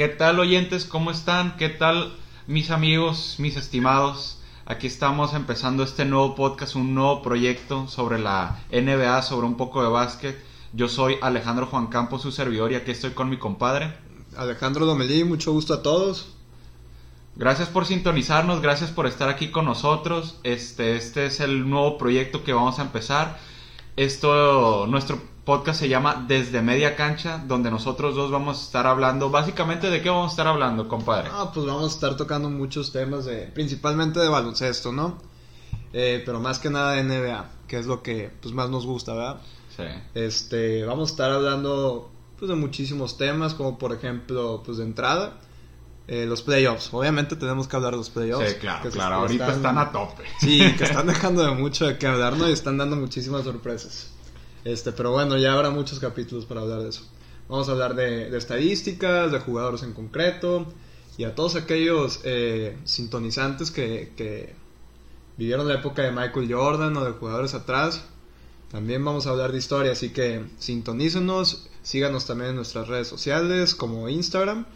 [0.00, 0.86] ¿Qué tal oyentes?
[0.86, 1.58] ¿Cómo están?
[1.58, 2.14] ¿Qué tal
[2.46, 4.38] mis amigos, mis estimados?
[4.64, 9.82] Aquí estamos empezando este nuevo podcast, un nuevo proyecto sobre la NBA, sobre un poco
[9.82, 10.42] de básquet.
[10.72, 13.94] Yo soy Alejandro Juan Campos, su servidor, y aquí estoy con mi compadre.
[14.38, 16.32] Alejandro Domelí, mucho gusto a todos.
[17.36, 20.38] Gracias por sintonizarnos, gracias por estar aquí con nosotros.
[20.44, 23.38] Este, este es el nuevo proyecto que vamos a empezar.
[23.96, 25.20] Esto, nuestro
[25.50, 30.00] podcast se llama Desde Media Cancha, donde nosotros dos vamos a estar hablando, básicamente de
[30.00, 31.28] qué vamos a estar hablando, compadre.
[31.32, 35.18] Ah, pues vamos a estar tocando muchos temas de, principalmente de baloncesto, ¿no?
[35.92, 39.12] Eh, pero más que nada de NBA, que es lo que pues más nos gusta,
[39.12, 39.40] ¿verdad?
[39.76, 39.82] Sí.
[40.14, 45.40] Este, vamos a estar hablando pues de muchísimos temas, como por ejemplo, pues de entrada,
[46.06, 46.90] eh, los playoffs.
[46.92, 48.50] Obviamente tenemos que hablar de los playoffs.
[48.50, 49.16] Sí, claro, que claro.
[49.16, 50.22] que Ahorita están, a tope.
[50.38, 52.48] Sí, que están dejando de mucho de qué hablar, ¿no?
[52.48, 54.12] Y están dando muchísimas sorpresas.
[54.64, 57.02] Este, pero bueno, ya habrá muchos capítulos para hablar de eso.
[57.48, 60.66] Vamos a hablar de, de estadísticas, de jugadores en concreto,
[61.16, 64.54] y a todos aquellos eh, sintonizantes que, que
[65.36, 68.04] vivieron la época de Michael Jordan o de jugadores atrás.
[68.70, 73.74] También vamos a hablar de historia, así que sintonícenos, síganos también en nuestras redes sociales
[73.74, 74.66] como Instagram.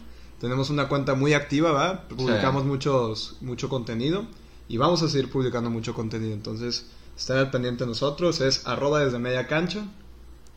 [0.41, 2.07] Tenemos una cuenta muy activa, ¿va?
[2.09, 4.25] Publicamos muchos, mucho contenido
[4.67, 6.33] y vamos a seguir publicando mucho contenido.
[6.33, 9.85] Entonces, estén al pendiente de nosotros, es arroba desde media cancha.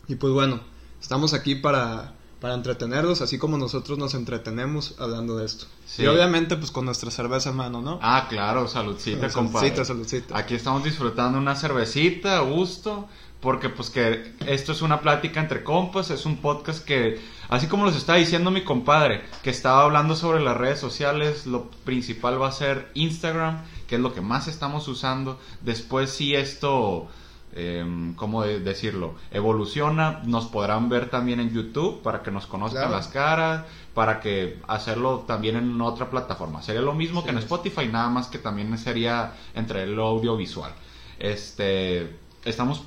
[0.06, 0.60] Y pues bueno,
[1.00, 5.66] estamos aquí para, para entretenerlos, así como nosotros nos entretenemos hablando de esto.
[5.86, 6.02] Sí.
[6.02, 7.98] Y obviamente pues con nuestra cerveza en mano, ¿no?
[8.02, 9.68] Ah, claro, saludcita, compadre.
[9.68, 10.38] Saludcita, saludcita.
[10.38, 13.08] Aquí estamos disfrutando una cervecita, a gusto,
[13.40, 17.84] porque pues que esto es una plática entre compas, es un podcast que, así como
[17.84, 22.48] los está diciendo mi compadre, que estaba hablando sobre las redes sociales, lo principal va
[22.48, 25.40] a ser Instagram, que es lo que más estamos usando.
[25.62, 27.08] Después si esto,
[27.54, 29.14] eh, ¿cómo de- decirlo?
[29.32, 32.96] Evoluciona, nos podrán ver también en YouTube para que nos conozcan Claro.
[32.96, 36.62] las caras, para que hacerlo también en otra plataforma.
[36.62, 37.38] Sería lo mismo que en.
[37.38, 40.70] Spotify, nada más que también sería entre el audiovisual.
[41.18, 42.82] Este, estamos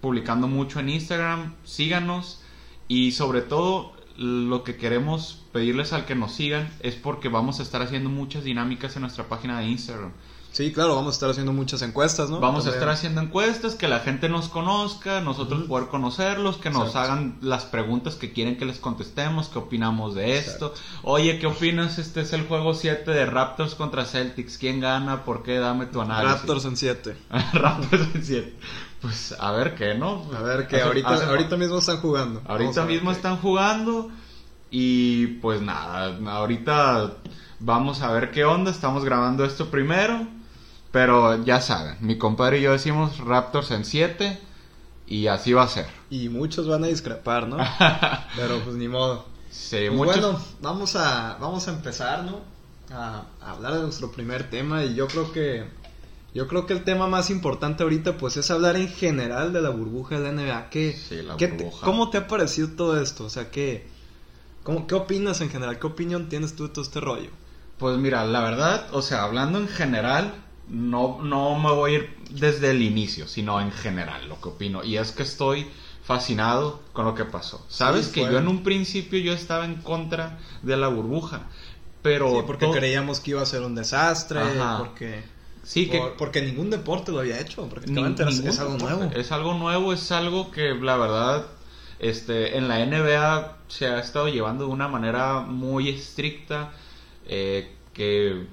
[0.00, 2.40] publicando mucho en Instagram, síganos
[2.86, 7.62] y sobre todo lo que queremos pedirles al que nos sigan es porque vamos a
[7.64, 10.12] estar haciendo muchas dinámicas en nuestra página de Instagram.
[10.52, 12.40] Sí, claro, vamos a estar haciendo muchas encuestas, ¿no?
[12.40, 12.74] Vamos a También.
[12.82, 15.68] estar haciendo encuestas, que la gente nos conozca, nosotros Ujú.
[15.68, 17.12] poder conocerlos, que nos Exacto.
[17.12, 20.72] hagan las preguntas que quieren que les contestemos, qué opinamos de esto.
[21.02, 21.98] Oye, ¿qué opinas?
[21.98, 24.56] Este es el juego 7 de Raptors contra Celtics.
[24.58, 25.24] ¿Quién gana?
[25.24, 25.58] ¿Por qué?
[25.58, 26.38] Dame tu análisis.
[26.38, 27.16] Raptors en 7.
[27.52, 28.54] Raptors en 7.
[29.02, 30.24] Pues a ver qué, ¿no?
[30.36, 32.40] A ver, Hace- ahorita, hace- ahorita mismo están jugando.
[32.46, 34.08] Ahorita a mismo qué- están jugando
[34.70, 37.14] y pues nada, ahorita
[37.60, 40.26] vamos a ver qué onda, estamos grabando esto primero,
[40.92, 44.38] pero ya saben, mi compadre y yo decimos Raptors en 7
[45.06, 45.86] y así va a ser.
[46.10, 47.56] Y muchos van a discrepar, ¿no?
[48.36, 49.24] Pero pues ni modo.
[49.50, 50.20] Sí, Pues muchos...
[50.20, 52.40] Bueno, vamos a, vamos a empezar, ¿no?
[52.94, 55.64] A, a hablar de nuestro primer tema y yo creo que
[56.34, 59.70] yo creo que el tema más importante ahorita pues es hablar en general de la
[59.70, 60.68] burbuja de la NBA.
[60.70, 61.84] ¿Qué, Sí, la te- burbuja.
[61.86, 63.24] ¿Cómo te ha parecido todo esto?
[63.24, 63.88] O sea, ¿qué,
[64.68, 65.78] cómo, ¿qué opinas en general?
[65.78, 67.30] ¿Qué opinión tienes tú de todo este rollo?
[67.78, 70.34] Pues mira, la verdad, o sea, hablando en general,
[70.68, 74.84] no, no me voy a ir desde el inicio, sino en general, lo que opino.
[74.84, 75.66] Y es que estoy
[76.04, 77.64] fascinado con lo que pasó.
[77.68, 81.48] Sabes Sí, que yo en un principio yo estaba en contra de la burbuja,
[82.02, 82.28] pero...
[82.30, 84.78] Sí, porque to- creíamos que iba a ser un desastre, Ajá.
[84.80, 85.24] porque,
[85.62, 85.98] Sí, que...
[85.98, 89.04] por- porque ningún deporte lo había hecho, ni- prácticamente es algo nuevo.
[89.14, 91.46] Es algo nuevo, es algo que la verdad,
[91.98, 96.70] este, en la NBA se ha estado llevando de una manera muy estricta,
[97.26, 98.46] eh, que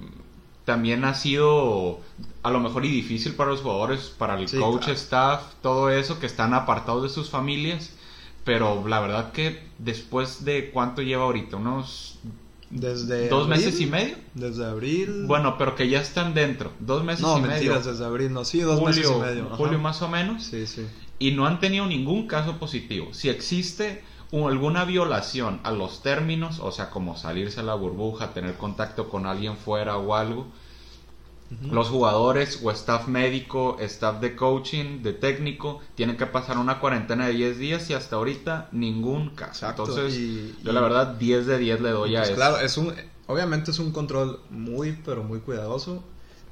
[0.64, 2.00] también ha sido
[2.42, 4.92] a lo mejor y difícil para los jugadores, para el Sí, coach, claro.
[4.94, 7.92] staff, todo eso, que están apartados de sus familias.
[8.44, 12.18] Pero la verdad que después de cuánto lleva ahorita, unos
[12.70, 14.16] Desde dos abril, meses y medio.
[14.34, 15.24] Desde abril.
[15.26, 17.92] Bueno, pero que ya están dentro, dos meses no, y mentiras, medio.
[17.92, 19.46] desde abril, no, sí, dos julio, meses y medio.
[19.46, 19.56] ajá.
[19.56, 20.86] julio más o menos Sí, sí.
[21.18, 23.12] Y no han tenido ningún caso positivo.
[23.14, 28.32] Si existe un- alguna violación a los términos, o sea, como salirse a la burbuja,
[28.34, 30.46] tener contacto con alguien fuera o algo,
[31.70, 37.26] los jugadores o staff médico, staff de coaching, de técnico, tienen que pasar una cuarentena
[37.28, 39.50] de 10 días y hasta ahorita ningún caso.
[39.66, 42.36] Exacto, Entonces, y- yo y- la verdad 10 de 10 le doy a Pues eso.
[42.36, 42.92] claro, es un,
[43.28, 46.02] obviamente es un control muy, pero muy cuidadoso.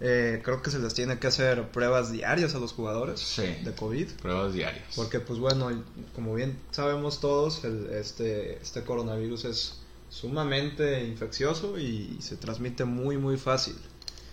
[0.00, 3.42] Eh, creo que se les tiene que hacer pruebas diarias a los jugadores Sí.
[3.62, 4.08] de COVID.
[4.20, 4.84] Pruebas diarias.
[4.96, 5.70] Porque, pues bueno,
[6.14, 9.78] como bien sabemos todos, el- este, este coronavirus es
[10.10, 13.76] sumamente infeccioso y se transmite muy, muy fácil.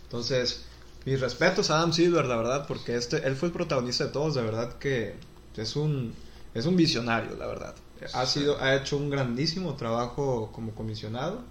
[0.03, 0.63] Entonces,
[1.05, 4.35] mis respetos a Adam Silver, la verdad, porque este, él fue el protagonista de todos,
[4.35, 5.15] de verdad que
[5.57, 6.13] es un,
[6.53, 7.75] es un visionario, la verdad.
[8.13, 11.41] Ha, sido, ha hecho un grandísimo trabajo como comisionado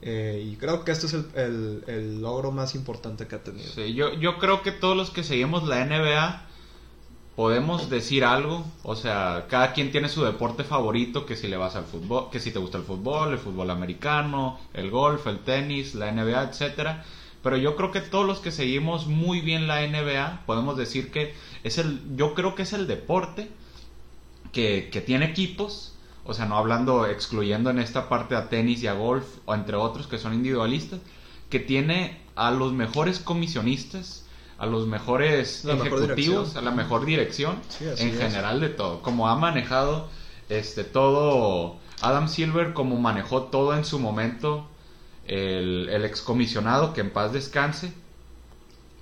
[0.00, 3.72] Eh, y creo que este es el, el- logro más importante que ha tenido.
[3.86, 6.46] Yo, yo creo que todos los que seguimos la NBA
[7.36, 8.66] podemos decir algo.
[8.82, 12.40] O sea, cada quien tiene su deporte favorito, que si le vas al fútbol, que
[12.40, 17.04] si te gusta el fútbol, el fútbol americano, el golf, el tenis, la NBA, etcétera.
[17.42, 21.34] Pero yo creo que todos los que seguimos muy bien la NBA podemos decir que
[21.64, 23.48] es el, yo creo que es el deporte
[24.52, 25.94] que, que tiene equipos,
[26.28, 29.76] o sea, no hablando, excluyendo en esta parte a tenis y a golf, o entre
[29.76, 31.00] otros que son individualistas,
[31.48, 34.24] que tiene a los mejores comisionistas,
[34.58, 38.18] a los mejores La ejecutivos, a la mejor dirección, Sí, en es.
[38.18, 39.00] general de todo.
[39.02, 40.08] Como ha manejado
[40.50, 44.66] este todo Adam Silver, como manejó todo en su momento
[45.26, 47.92] el, el excomisionado, que en paz descanse.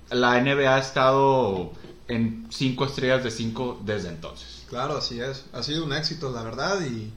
[0.09, 1.73] La NBA ha estado
[2.07, 4.56] en 5 estrellas de 5 desde entonces.
[4.69, 5.45] Claro, así es.
[5.53, 6.81] Ha sido un éxito, la verdad.
[6.81, 7.13] Y,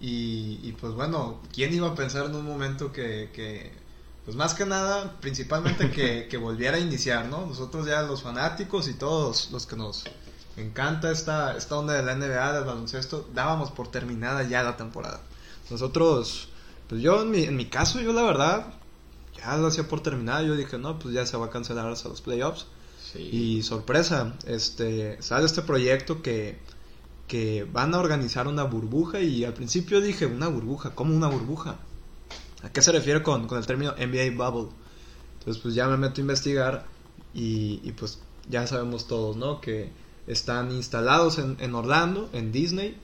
[0.00, 3.72] y, y, pues bueno, ¿quién iba a pensar en un momento que, que
[4.24, 7.46] pues más que nada, principalmente que, que volviera a iniciar, ¿no?
[7.46, 10.04] Nosotros ya los fanáticos y todos los que nos
[10.56, 15.20] encanta esta, esta onda de la NBA, del baloncesto, dábamos por terminada ya la temporada.
[15.70, 16.48] Nosotros,
[16.88, 18.74] pues yo en mi, en mi caso, yo la verdad,
[19.36, 20.42] ya lo hacía por terminada.
[20.42, 22.66] Yo dije, no, pues ya se va a cancelar hasta los playoffs.
[23.12, 23.18] Sí.
[23.20, 26.60] Y sorpresa, este sale este proyecto que,
[27.30, 31.76] que van a organizar una burbuja y al principio dije, una burbuja, ¿cómo una burbuja?
[32.64, 34.70] ¿A qué se refiere con, con el término NBA Bubble?
[35.38, 36.86] Entonces pues ya me meto a investigar
[37.32, 38.18] y, y, pues
[38.48, 39.60] ya sabemos todos, ¿no?
[39.60, 39.92] Que
[40.26, 42.96] están instalados en, en Orlando, en Disney.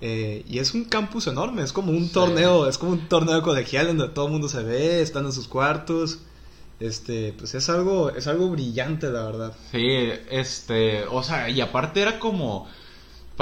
[0.00, 2.12] eh, y es un campus enorme, es como un Sí.
[2.12, 5.32] torneo, es como un torneo colegial en donde todo el mundo se ve, están en
[5.32, 6.20] sus cuartos.
[6.80, 9.56] Este, pues es algo, es algo brillante, la verdad.
[9.72, 9.86] Sí,
[10.30, 12.66] este, o sea, y aparte era como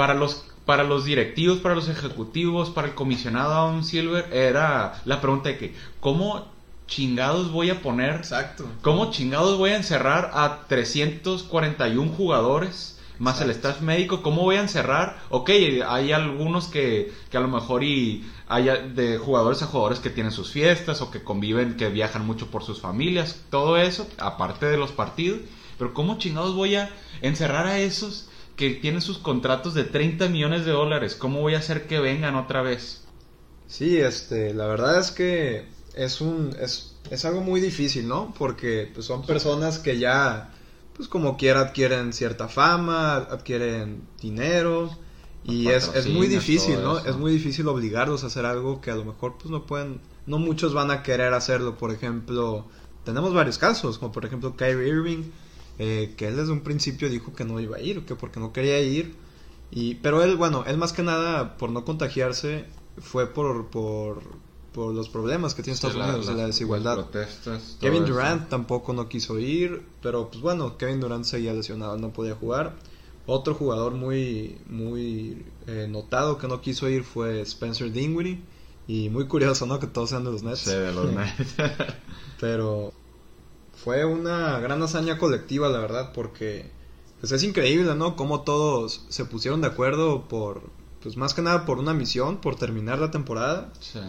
[0.01, 5.21] para los para los directivos, para los ejecutivos, para el comisionado Adam Silver, era la
[5.21, 6.47] pregunta de que ¿cómo
[6.87, 8.65] chingados voy a poner Exacto.
[8.81, 14.23] ¿Cómo chingados voy a encerrar a 341 jugadores más el staff médico?
[14.23, 15.19] ¿Cómo voy a encerrar?
[15.29, 15.51] Ok,
[15.87, 20.31] hay algunos que, que a lo mejor y hay de jugadores a jugadores que tienen
[20.31, 24.77] sus fiestas o que conviven, que viajan mucho por sus familias, todo eso, aparte de
[24.77, 25.41] los partidos.
[25.77, 26.89] Pero ¿cómo chingados voy a
[27.21, 28.30] encerrar a esos
[28.61, 31.15] que tienen sus contratos de 30 millones de dólares?
[31.15, 33.01] ¿Cómo voy a hacer que vengan otra vez?
[33.65, 35.65] Sí, este, la verdad es que
[35.95, 38.35] es un, es, es algo muy difícil, ¿no?
[38.37, 40.53] Porque pues, son personas que ya,
[40.95, 44.91] pues como quiera adquieren cierta fama, adquieren dinero
[45.43, 46.99] y es, es muy difícil, ¿no?
[46.99, 50.37] Es muy difícil obligarlos a hacer algo que a lo mejor pues no pueden, no
[50.37, 51.79] muchos van a querer hacerlo.
[51.79, 52.67] Por ejemplo,
[53.05, 55.23] tenemos varios casos, como por ejemplo Kyrie Irving,
[55.83, 58.53] eh, que él desde un principio dijo que no iba a ir, que porque no
[58.53, 59.15] quería ir.
[59.71, 62.65] Y, pero él, bueno, él más que nada por no contagiarse
[62.99, 64.21] fue por, por,
[64.73, 66.95] por los problemas que tiene Estados la- Unidos, de la desigualdad.
[66.95, 68.13] protestas, Kevin eso.
[68.13, 72.75] Durant tampoco no quiso ir, pero pues bueno, Kevin Durant seguía lesionado, no podía jugar.
[73.25, 78.43] Otro jugador muy, muy eh, notado que no quiso ir fue Spencer Dinwiddie.
[78.87, 79.79] Y muy curioso, ¿no?
[79.79, 80.59] Que todos sean de los Nets.
[80.61, 81.55] Sí, de los Nets.
[82.39, 82.91] Pero
[83.83, 86.69] fue una gran hazaña colectiva, la verdad, porque
[87.19, 88.15] pues es increíble, ¿no?
[88.15, 90.61] Cómo todos se pusieron de acuerdo por,
[91.03, 93.71] pues más que nada por una misión, por terminar la temporada.
[93.79, 93.99] Sí.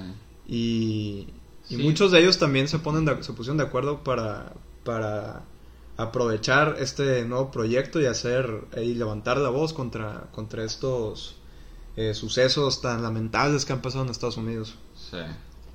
[0.47, 1.29] Y,
[1.69, 1.83] y Sí.
[1.83, 4.53] muchos de ellos también se, ponen de- se pusieron de acuerdo para,
[4.85, 5.43] para
[5.97, 11.37] aprovechar este nuevo proyecto y hacer y levantar la voz contra, contra estos
[11.97, 14.75] eh, sucesos tan lamentables que han pasado en Estados Unidos.
[14.97, 15.19] Sí.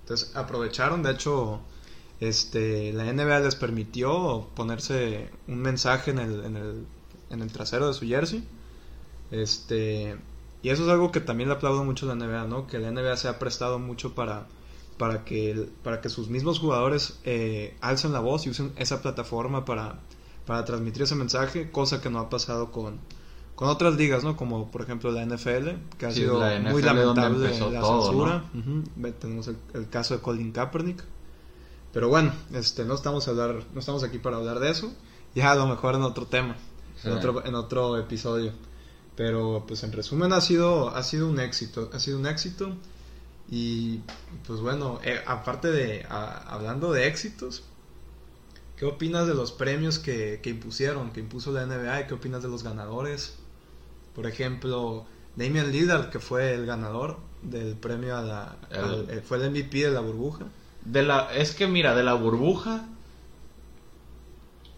[0.02, 1.60] Entonces aprovecharon, de hecho,
[2.20, 6.86] este, la NBA les permitió ponerse un mensaje en el, en el,
[7.30, 8.48] en el trasero de su jersey.
[9.32, 10.18] Este,
[10.62, 12.68] y eso es algo que también le aplaudo mucho a la NBA, ¿no?
[12.68, 14.48] Que la NBA se ha prestado mucho para,
[14.98, 19.66] para, que, para que sus mismos jugadores eh, alcen la voz y usen esa plataforma
[19.66, 20.00] para,
[20.46, 23.00] para transmitir ese mensaje, cosa que no ha pasado con,
[23.56, 24.38] con otras ligas, ¿no?
[24.38, 28.04] Como por ejemplo la NFL, que ha Sí, sido la muy NFL lamentable la todo,
[28.04, 28.44] censura.
[29.20, 31.04] Tenemos el, el caso de Colin Kaepernick.
[31.94, 34.94] Pero bueno, este, no estamos a hablar, no estamos aquí para hablar de eso.
[35.36, 36.56] Ya a lo mejor en otro tema,
[37.02, 37.08] Sí.
[37.08, 38.52] en otro, en otro episodio.
[39.16, 42.76] Pero pues en resumen ha sido, ha sido un éxito, ha sido un éxito.
[43.50, 44.02] Y
[44.46, 47.64] pues bueno, eh, aparte de, a- hablando de éxitos,
[48.76, 52.02] ¿qué opinas de los premios que, que impusieron, que impuso la NBA?
[52.02, 53.36] ¿Y qué opinas de los ganadores?
[54.14, 58.58] Por ejemplo, Damian Lillard, que fue el ganador del premio a la...
[58.70, 60.46] El- al- eh, fue el MVP de la burbuja.
[60.88, 62.86] De la, es que mira, de la burbuja,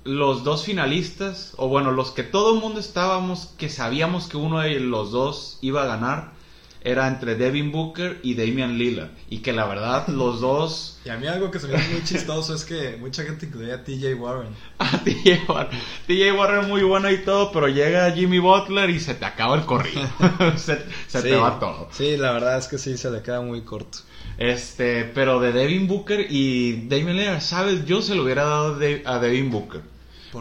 [0.03, 4.59] los dos finalistas, o bueno, los que todo el mundo estábamos, que sabíamos que uno
[4.59, 6.39] de los dos iba a ganar,
[6.81, 9.09] era entre Devin Booker y Damian Lillard.
[9.29, 10.97] Y que la verdad, los dos.
[11.05, 13.75] Y a mí algo que se me hace muy chistoso es que mucha gente incluía
[13.75, 14.55] a TJ Warren.
[14.79, 15.79] A TJ Warren.
[16.07, 19.65] TJ Warren muy bueno y todo, pero llega Jimmy Butler y se te acaba el
[19.65, 20.09] corrido.
[20.55, 21.89] se, se te va todo.
[21.91, 23.99] Sí, la verdad es que sí, se le queda muy corto.
[24.39, 27.85] Este, pero de Devin Booker y Damian Lillard, ¿sabes?
[27.85, 29.81] Yo se lo hubiera dado de- a Devin Booker.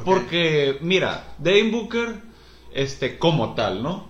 [0.04, 2.14] Porque, mira, Devin Booker,
[2.72, 4.06] este, como tal, ¿no?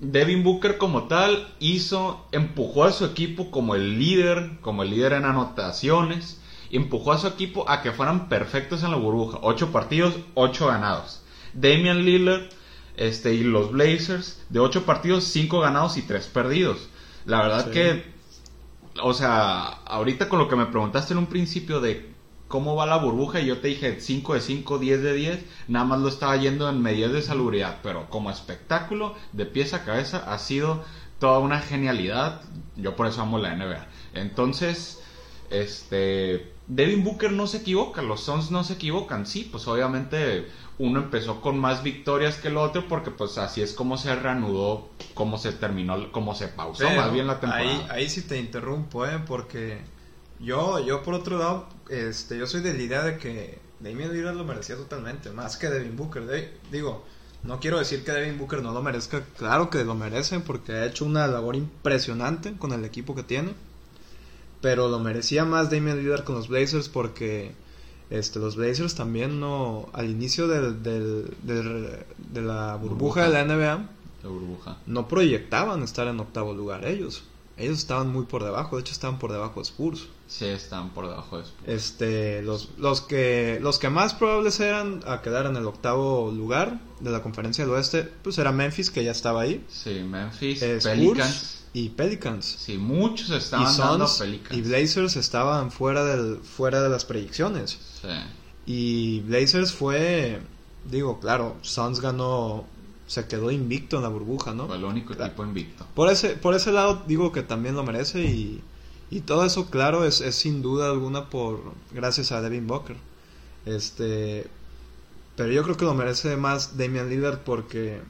[0.00, 5.12] Devin Booker como tal hizo, empujó a su equipo como el líder, como el líder
[5.12, 9.38] en anotaciones, y empujó a su equipo a que fueran perfectos en la burbuja.
[9.42, 11.20] Ocho partidos, ocho ganados.
[11.52, 12.48] Damian Lillard,
[12.96, 16.88] este, y los Blazers, de ocho partidos, cinco ganados y tres perdidos.
[17.26, 17.70] La verdad Sí.
[17.72, 18.19] que,
[19.02, 22.14] o sea, ahorita con lo que me preguntaste en un principio de
[22.48, 25.84] cómo va la burbuja y yo te dije 5 de 5, 10 de 10, nada
[25.84, 30.24] más lo estaba yendo en medidas de salubridad, pero como espectáculo, de pies a cabeza,
[30.26, 30.82] ha sido
[31.20, 32.42] toda una genialidad.
[32.76, 33.86] Yo por eso amo la NBA.
[34.14, 35.00] Entonces,
[35.50, 39.26] este, Devin Booker no se equivoca, los Suns no se equivocan.
[39.26, 40.48] Sí, pues obviamente
[40.80, 44.88] uno empezó con más victorias que el otro porque pues así es como se reanudó,
[45.12, 47.68] como se terminó, como se pausó Pero más bien la temporada.
[47.70, 49.20] Ahí, ahí sí te interrumpo, ¿eh?
[49.26, 49.82] Porque
[50.38, 54.34] yo, yo por otro lado, este, yo soy de la idea de que Damian Lillard
[54.36, 56.24] lo merecía totalmente, más que Devin Booker.
[56.24, 57.04] De- digo,
[57.42, 60.86] no quiero decir que Devin Booker no lo merezca, claro que lo merece porque ha
[60.86, 63.52] hecho una labor impresionante con el equipo que tiene.
[64.62, 67.52] Pero lo merecía más Damian Lillard con los Blazers porque
[68.10, 73.28] este, los Blazers también no, al inicio del, del- del- de la burbuja, Burbuja.
[73.28, 73.88] de la NBA,
[74.22, 74.76] La burbuja.
[74.86, 77.22] no proyectaban estar en octavo lugar ellos.
[77.56, 80.06] Ellos estaban muy por debajo, de hecho estaban por debajo de Spurs.
[80.26, 81.68] Sí, están por debajo de Spurs.
[81.68, 86.80] Este, los, los que los que más probables eran a quedar en el octavo lugar
[87.00, 90.78] de la conferencia del oeste, pues era Memphis que ya estaba ahí, Sí, Memphis, eh,
[90.82, 91.28] Pelicans.
[91.34, 92.44] Spurs y Pelicans.
[92.46, 94.58] Sí, muchos Y estaban dando a Suns Pelicans.
[94.58, 97.78] y Blazers estaban fuera del fuera de las predicciones.
[98.00, 98.08] Sí.
[98.66, 100.40] Y Blazers fue,
[100.90, 102.66] digo, claro, Suns ganó,
[103.06, 104.66] se quedó invicto en la burbuja, ¿no?
[104.66, 105.26] Fue el único Claro.
[105.26, 105.86] equipo invicto.
[105.94, 108.60] Por ese, por ese lado digo que también lo merece y,
[109.10, 111.60] y todo eso, claro, es, es sin duda alguna por
[111.92, 112.96] gracias a Devin Booker.
[113.66, 114.46] Este,
[115.36, 118.00] pero yo creo que lo merece más Damian Lillard porque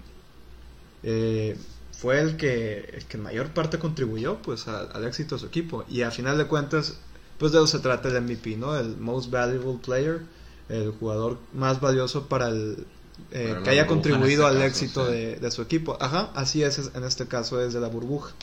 [1.03, 1.57] eh,
[1.93, 5.47] fue el que, el que en mayor parte contribuyó pues a- al éxito de su
[5.47, 6.99] equipo y a final de cuentas
[7.41, 8.77] pues de eso se trata el MVP, ¿no?
[8.77, 10.21] El Most Valuable Player,
[10.69, 12.87] el jugador más valioso para el
[13.33, 15.13] eh, Para que haya en contribuido este al caso, éxito sí.
[15.13, 15.97] de, de su equipo.
[16.01, 18.35] Ajá, así es en este caso es de la burbuja.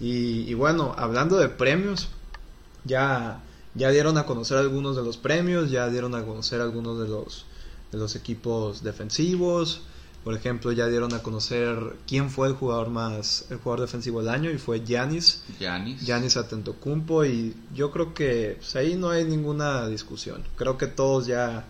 [0.00, 2.08] Y, y bueno, hablando de premios,
[2.84, 3.42] ya,
[3.74, 7.46] ya dieron a conocer algunos de los premios, ya dieron a conocer algunos de los,
[7.90, 9.80] de los equipos defensivos.
[10.24, 14.30] Por ejemplo, ya dieron a conocer quién fue el jugador más, el jugador defensivo del
[14.30, 16.00] año y fue Giannis, Giannis.
[16.00, 20.42] Giannis Atentocumpo y yo creo que pues, ahí no hay ninguna discusión.
[20.56, 21.66] Creo que todos ya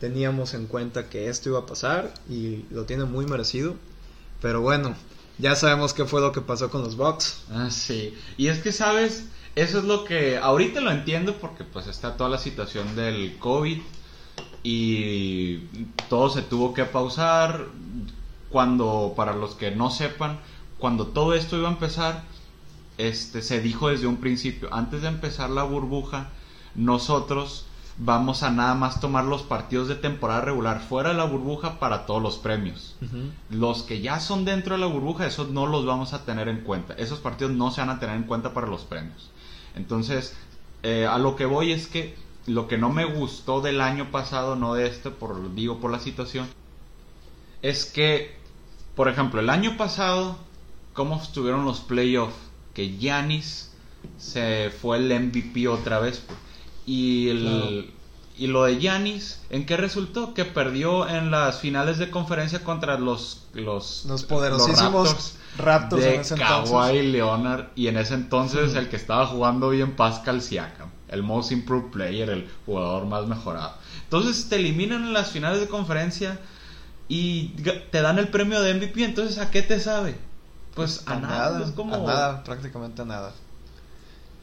[0.00, 3.76] teníamos en cuenta que esto iba a pasar y lo tiene muy merecido.
[4.40, 4.94] Pero bueno,
[5.36, 7.42] ya sabemos qué fue lo que pasó con los Bucks.
[7.50, 8.14] Ah, sí.
[8.38, 9.24] Y es que, ¿sabes?
[9.54, 13.80] Eso es lo que ahorita lo entiendo porque pues está toda la situación del COVID
[14.70, 15.56] y
[16.10, 17.68] todo se tuvo que pausar
[18.50, 20.40] cuando, para los que no sepan,
[20.78, 22.24] cuando todo esto iba a empezar,
[22.98, 26.28] este, se dijo desde un principio, antes de empezar la burbuja,
[26.74, 27.64] nosotros
[27.96, 32.04] vamos a nada más tomar los partidos de temporada regular fuera de la burbuja para
[32.04, 32.94] todos los premios.
[33.48, 36.60] Los que ya son dentro de la burbuja, esos no los vamos a tener en
[36.60, 36.92] cuenta.
[36.92, 39.30] Esos partidos no se van a tener en cuenta para los premios.
[39.74, 40.36] Entonces,
[40.82, 44.56] eh, a lo que voy es que lo que no me gustó del año pasado,
[44.56, 46.48] no de este, por, digo por la situación,
[47.62, 48.36] es que,
[48.94, 50.36] por ejemplo, el año pasado,
[50.94, 52.34] ¿cómo estuvieron los playoffs?
[52.74, 53.72] Que Giannis
[54.16, 56.24] se fue el MVP otra vez.
[56.86, 57.92] Y el.
[58.38, 60.32] Y lo de Giannis, ¿en qué resultó?
[60.32, 66.14] Que perdió en las finales de conferencia contra los los, Los poderosísimos Raptors Raptors de
[66.14, 67.02] en ese Kawhi.
[67.02, 71.90] Leonard y en ese entonces el que estaba jugando bien Pascal Siakam, el most improved
[71.90, 73.74] player, el jugador más mejorado.
[74.04, 76.38] Entonces te eliminan en las finales de conferencia
[77.08, 77.48] y
[77.90, 80.16] te dan el premio de MVP, entonces ¿a qué te sabe?
[80.74, 83.32] Pues a, nada, es como a nada, prácticamente a nada.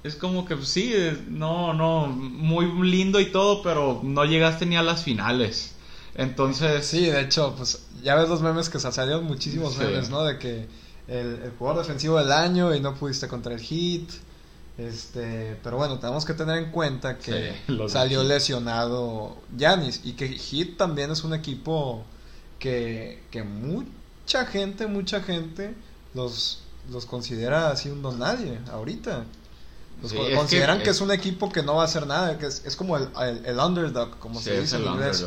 [0.06, 0.94] Es como que pues, sí,
[1.30, 5.72] no, no, muy lindo y todo, pero no llegaste ni a las finales.
[6.16, 9.80] Entonces, Sí, de hecho, pues ya ves los memes que sa- salieron muchísimos Sí.
[9.80, 10.24] memes, ¿no?
[10.24, 10.68] De que
[11.08, 14.10] el, el jugador defensivo del año y no pudiste contra el Heat.
[14.78, 20.28] Este, pero bueno, tenemos que tener en cuenta que Sí, salió lesionado Yanis y que
[20.38, 22.04] Heat también es un equipo
[22.60, 25.74] que, que mucha gente, mucha gente
[26.14, 29.24] los los considera así un don nadie ahorita.
[30.02, 32.06] Los Sí, co- es que- consideran que, es, un equipo que no va a hacer
[32.08, 35.26] nada, que es, es como el, el- el underdog, como Sí, se dice en inglés.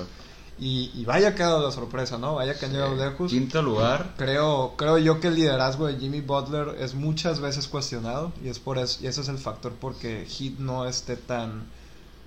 [0.60, 2.34] Y, y vaya que ha dado la sorpresa, ¿no?
[2.34, 3.30] Vaya que han llegado lejos.
[3.30, 4.14] Quinto lugar.
[4.16, 8.58] Creo, creo yo que el liderazgo de Jimmy Butler es muchas veces cuestionado y es
[8.58, 11.66] por eso, y ese es el factor porque Heat no esté tan,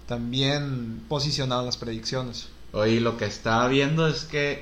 [0.07, 2.48] tan bien posicionado en las predicciones.
[2.71, 4.62] Oye, lo que estaba viendo es que,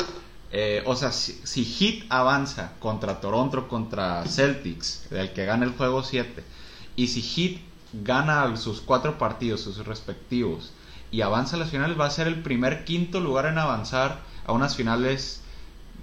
[0.52, 5.74] eh, o sea, si, si Heat avanza contra Toronto, contra Celtics, el que gana el
[5.74, 6.44] juego 7,
[6.96, 7.62] y si Heat
[7.94, 10.72] gana sus cuatro partidos, sus respectivos,
[11.12, 14.52] y avanza a las finales, va a ser el primer quinto lugar en avanzar a
[14.54, 15.42] unas finales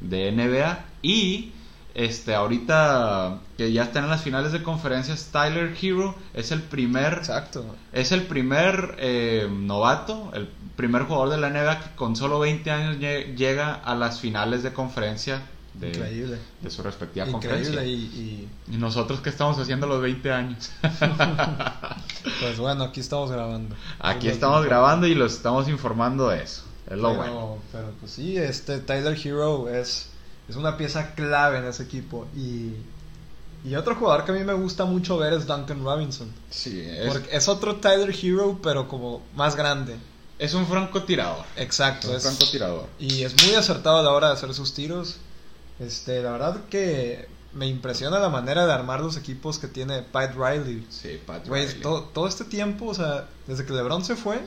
[0.00, 0.84] de NBA.
[1.02, 1.52] Y
[1.94, 7.14] este ahorita que ya están en las finales de conferencias, Tyler Hero es el primer
[7.14, 7.64] Exacto.
[7.92, 12.70] es el primer eh, novato, el primer jugador de la NBA que con solo 20
[12.70, 15.40] años lle- llega a las finales de conferencia
[15.80, 16.38] de, Increíble.
[16.60, 17.84] de su respectiva Increíble conferencia.
[17.84, 20.70] y, y, Y nosotros que estamos haciendo a los 20 años.
[22.40, 23.76] pues bueno, aquí estamos grabando.
[23.98, 26.62] Aquí estamos grabando y los estamos informando de eso.
[26.88, 27.58] Es lo pero, bueno.
[27.72, 30.08] pero pues sí, este Tyler Hero es,
[30.48, 32.72] es una pieza clave en ese equipo y,
[33.68, 36.32] y otro jugador que a mí me gusta mucho ver es Duncan Robinson.
[36.50, 39.96] Sí, es, Porque es otro Tyler Hero, pero como más grande.
[40.38, 41.44] es un francotirador.
[41.56, 42.08] Exacto.
[42.10, 42.86] Un Es, francotirador.
[43.00, 45.16] y es muy acertado a la hora de hacer sus tiros.
[45.78, 50.34] Este, la verdad que me impresiona la manera de armar los equipos que tiene Pat
[50.34, 50.86] Riley.
[50.90, 51.46] Sí, Pat
[51.82, 54.40] todo, todo este tiempo, o sea, desde que LeBron se fue,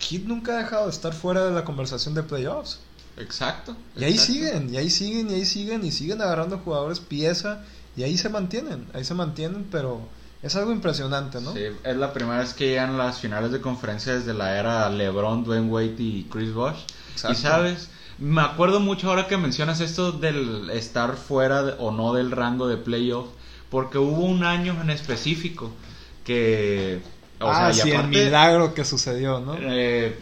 [0.00, 2.80] Heat nunca ha dejado de estar fuera de la conversación de playoffs.
[3.16, 3.76] Exacto.
[3.96, 4.32] Y ahí exacto.
[4.32, 7.64] siguen, y ahí siguen, y ahí siguen, y siguen agarrando jugadores pieza,
[7.96, 10.00] y ahí se mantienen, ahí se mantienen, pero
[10.42, 11.52] es algo impresionante, ¿no?
[11.52, 15.44] Sí, es la primera vez que llegan las finales de conferencia desde la era LeBron,
[15.44, 16.78] Dwayne Wade y Chris Bosh.
[17.12, 17.32] Exacto.
[17.32, 22.12] Y sabes, me acuerdo mucho ahora que mencionas esto del estar fuera de- o no
[22.14, 23.26] del rango de playoff,
[23.70, 25.70] porque hubo un año en específico
[26.24, 27.00] que...
[27.40, 29.56] O ah, sea, sí, el aparte, milagro que sucedió, ¿no?
[29.58, 30.18] eh,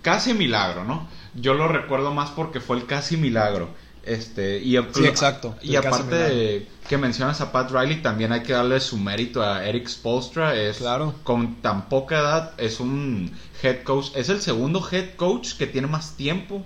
[0.00, 1.08] casi milagro, ¿no?
[1.34, 3.68] Yo lo recuerdo más porque fue el casi milagro.
[4.04, 8.52] Este, y, Sí, exacto, Y aparte de que mencionas a Pat Riley, también hay que
[8.52, 10.56] darle su mérito a Eric Spolstra.
[10.56, 11.14] Es, Claro.
[11.22, 13.30] Con tan poca edad, es un
[13.62, 14.08] head coach.
[14.16, 16.64] Es el segundo head coach que tiene más tiempo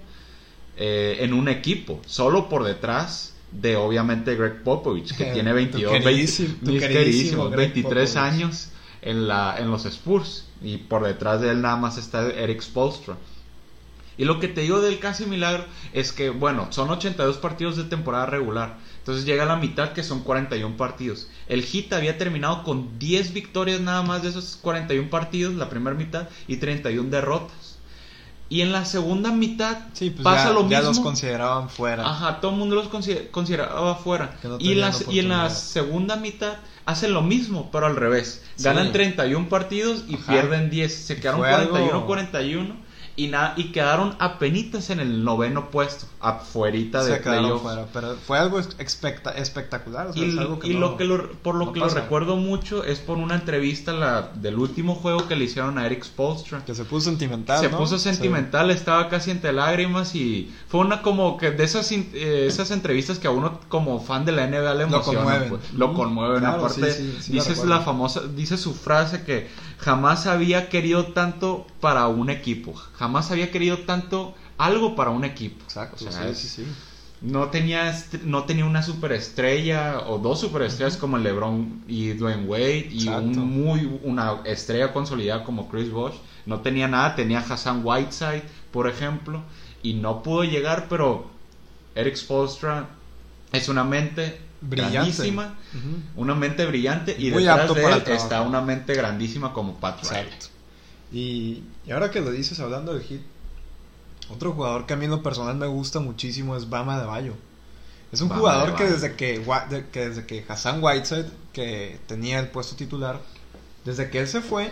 [0.79, 2.01] eh, en un equipo.
[2.07, 7.03] Solo por detrás de, obviamente, Greg Popovich, que tiene 22, queridísimo- 20 tu mis queridísimo
[7.05, 8.33] queridísimos, Greg 23 Popovich.
[8.33, 8.69] años
[9.03, 10.47] en, la, en los Spurs.
[10.63, 13.17] Y por detrás de él nada más está Eric Spolstra.
[14.19, 17.85] Y lo que te digo del casi milagro es que, bueno, son 82 partidos de
[17.85, 18.77] temporada regular.
[18.99, 21.29] Entonces llega a la mitad que son 41 partidos.
[21.49, 25.95] El Heat había terminado con 10 victorias nada más de esos 41 partidos, la primera
[25.97, 27.77] mitad, y 31 derrotas.
[28.49, 30.93] Y en la segunda mitad Sí, pues pasa ya, lo ya mismo.
[30.95, 32.09] los consideraban fuera.
[32.09, 34.37] Ajá, todo el mundo los consider- consideraba afuera.
[34.41, 37.87] Que no y, en la, tenían y en la segunda mitad hacen lo mismo, pero
[37.87, 38.45] al revés.
[38.55, 38.63] Sí.
[38.65, 40.33] Ganan 31 partidos y Ajá.
[40.33, 40.95] pierden 10.
[40.95, 41.75] Se quedaron Fue algo-
[42.07, 42.77] 41-41
[43.19, 47.63] y, na- y quedaron apenitas en el noveno puesto, afuerita de se quedaron playoff.
[47.63, 50.09] fuera, pero fue algo espectacular.
[50.09, 51.81] o sea, Y, es algo que y no- lo que lo- por lo no que
[51.81, 52.01] lo pasa.
[52.03, 56.05] recuerdo mucho es por una entrevista la, del último juego que le hicieron a Eric
[56.05, 56.65] Spolstra.
[56.65, 57.59] que se puso sentimental.
[57.61, 57.79] Se ¿no?
[57.79, 58.05] puso Sí.
[58.11, 62.71] sentimental, estaba casi entre lágrimas y fue una como que de esas in- eh, esas
[62.71, 65.49] entrevistas que a uno como fan de la NBA le Lo emocionan, conmueven.
[65.49, 66.41] pues, lo conmueven.
[66.41, 67.75] claro, Aparte, sí, sí, sí la dices recuerdo.
[67.75, 69.49] la famosa, dice su frase que
[69.79, 75.65] jamás había querido tanto para un equipo, jamás había querido tanto algo para un equipo.
[75.65, 76.67] Exacto, O sea, sí, es- sí, sí.
[77.23, 83.09] No tenía, no tenía una superestrella o dos superestrellas como LeBron y Dwayne Wade y
[83.09, 86.15] un muy una estrella consolidada como Chris Bosh.
[86.45, 89.43] No tenía nada, tenía Hassan Whiteside, por ejemplo,
[89.83, 91.31] y no pudo llegar, pero
[91.95, 92.91] Eric Spoelstra
[93.53, 95.55] es una mente grandísima,
[96.17, 100.29] una mente brillante y Muy detrás de él está una mente grandísima como Pat Riley.
[101.13, 103.23] Y, y ahora que lo dices hablando del hit,
[104.31, 107.35] otro jugador que a mí en lo personal me gusta muchísimo es Bama de Bayo.
[108.13, 109.39] Es un Bama jugador que desde que,
[109.71, 113.21] de- desde que Hassan Whiteside, que tenía el puesto titular,
[113.85, 114.71] desde que él se fue,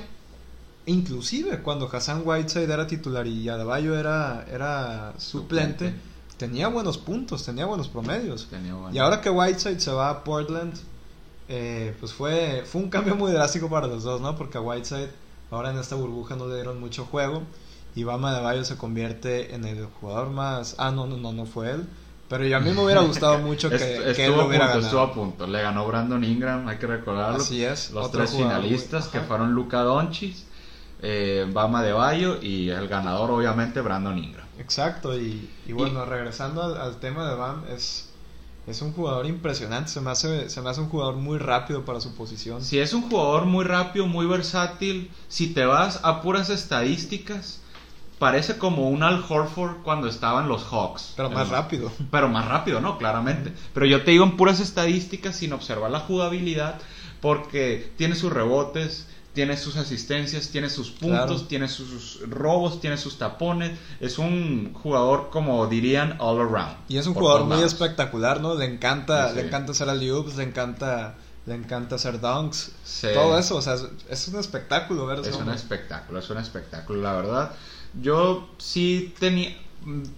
[0.87, 6.00] inclusive cuando Hassan Whiteside era titular y Adebayo era, era suplente, Suplente.
[6.37, 8.48] tenía buenos puntos, tenía buenos promedios.
[8.50, 8.94] Tenía bueno.
[8.94, 10.74] Y ahora que Whiteside se va a Portland,
[11.48, 14.37] eh, pues fue, fue un cambio muy drástico para los dos, ¿no?
[14.37, 15.11] Porque a Whiteside
[15.55, 17.43] ahora en esta burbuja no le dieron mucho juego.
[17.97, 20.75] Y Bama de Bayo se convierte en el jugador más...
[20.79, 21.87] Ah, no, no, no, no fue él.
[22.29, 24.64] Pero yo a mí me hubiera gustado mucho que, Est- que él estuvo, lo hubiera
[24.64, 24.87] punto, ganado.
[24.87, 25.47] estuvo a punto.
[25.47, 27.37] Le ganó Brandon Ingram, hay que recordarlo.
[27.37, 27.90] Así es.
[27.93, 30.35] Los tres jugador finalistas que fueron Luca Doncic,
[31.03, 34.47] eh, Bama de Bayo y el ganador obviamente Brandon Ingram.
[34.59, 38.09] Exacto, y, y bueno, regresando al, al tema de Bam, es,
[38.66, 42.00] Es un jugador impresionante, se me hace, se me hace un jugador muy rápido para
[42.00, 42.64] su posición.
[42.64, 47.61] Si es un jugador muy rápido, muy versátil, si te vas a puras estadísticas,
[48.18, 51.12] parece como un Al Horford cuando estaban los Hawks.
[51.14, 51.92] Pero más El- rápido.
[52.11, 52.96] Pero más rápido, ¿no?
[52.96, 53.53] Claramente.
[53.74, 56.81] Pero yo te digo en puras estadísticas sin observar la jugabilidad,
[57.20, 61.40] porque tiene sus rebotes, tiene sus asistencias, tiene sus puntos, Claro.
[61.49, 63.77] tiene sus robos, tiene sus tapones.
[64.01, 66.77] Es un jugador, como dirían, all around.
[66.88, 67.73] Y es un jugador muy lados.
[67.73, 68.55] espectacular, ¿no?
[68.55, 69.37] Le encanta, Sí.
[69.37, 71.16] le encanta hacer alley-oops, le encanta,
[71.47, 73.09] le encanta hacer dunks, Sí.
[73.12, 77.03] todo eso, o sea, es, es un espectáculo ver Es un espectáculo, es un espectáculo,
[77.03, 77.51] la verdad.
[78.01, 79.57] Yo sí tenía.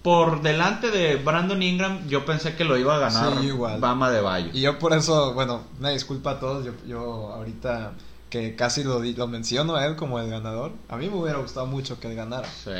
[0.01, 3.81] Por delante de Brandon Ingram, yo pensé que lo iba a ganar Sí, igual.
[3.81, 4.49] Bama de Bayo.
[4.53, 7.91] Y yo por eso, bueno, una disculpa a todos, yo, yo ahorita
[8.29, 11.65] que casi lo, lo menciono a él como el ganador, a mí me hubiera gustado
[11.65, 12.47] mucho que él ganara.
[12.47, 12.71] Sí.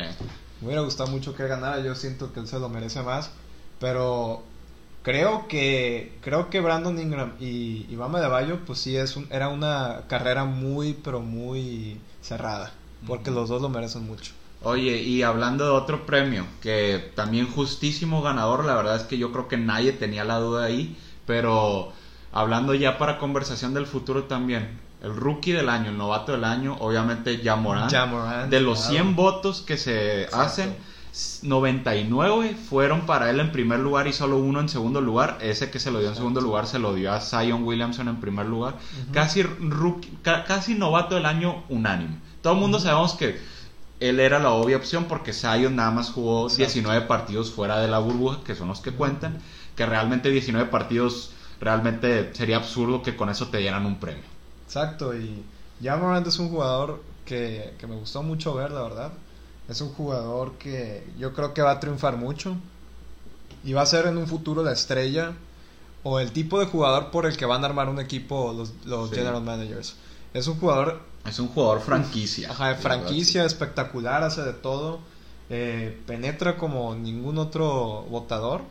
[0.60, 3.32] Me hubiera gustado mucho que él ganara, yo siento que él se lo merece más,
[3.80, 4.44] pero
[5.04, 10.02] creo que creo que Brandon Ingram y, de Bayo pues sí es un, era una
[10.10, 12.74] carrera muy pero muy cerrada,
[13.06, 14.34] porque los dos lo merecen mucho.
[14.64, 19.32] Oye, y hablando de otro premio, que también justísimo ganador, la verdad es que yo
[19.32, 21.94] creo que nadie tenía la duda ahí, pero
[22.32, 26.76] hablando ya para conversación del futuro también, el rookie del año, el novato del año,
[26.80, 28.92] obviamente ya Morant, Ja Morant, de los claro.
[28.94, 30.42] 100 votos que se Exacto.
[30.46, 30.76] hacen,
[31.44, 35.38] 99 fueron para él en primer lugar y solo uno en segundo lugar.
[35.42, 38.18] Ese que se lo dio en segundo lugar se lo dio a Zion Williamson en
[38.18, 38.76] primer lugar.
[39.14, 42.18] Casi rookie- ca- casi novato del año unánime.
[42.42, 43.40] Todo el mundo sabemos que
[44.00, 46.64] él era la obvia opción porque Zion nada más jugó Exacto.
[46.66, 49.40] 19 partidos fuera de la burbuja, que son los que cuentan,
[49.76, 54.24] que realmente 19 partidos realmente sería absurdo que con eso te dieran un premio.
[54.68, 55.44] Exacto, y
[55.82, 59.12] Ja Morant es un jugador que, que me gustó mucho ver, la verdad.
[59.70, 62.56] Es un jugador que yo creo que va a triunfar mucho
[63.64, 65.34] y va a ser en un futuro la estrella
[66.04, 69.10] o el tipo de jugador por el que van a armar un equipo los, los
[69.10, 69.16] Sí.
[69.16, 69.96] general managers.
[70.34, 72.50] Es un jugador Es un jugador franquicia.
[72.52, 75.00] ajá, de franquicia, espectacular, hace de todo,
[75.50, 78.62] eh, penetra como ningún otro votador.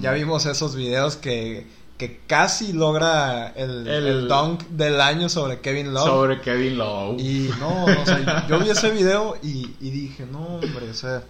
[0.00, 1.66] Ya vimos esos videos que,
[1.98, 6.04] que casi logra el, El- el dunk del año sobre Kevin Love.
[6.06, 7.16] Sobre Kevin Lowe.
[7.18, 11.22] Y no, o sea, yo vi ese video y, y dije, no, hombre, o sea,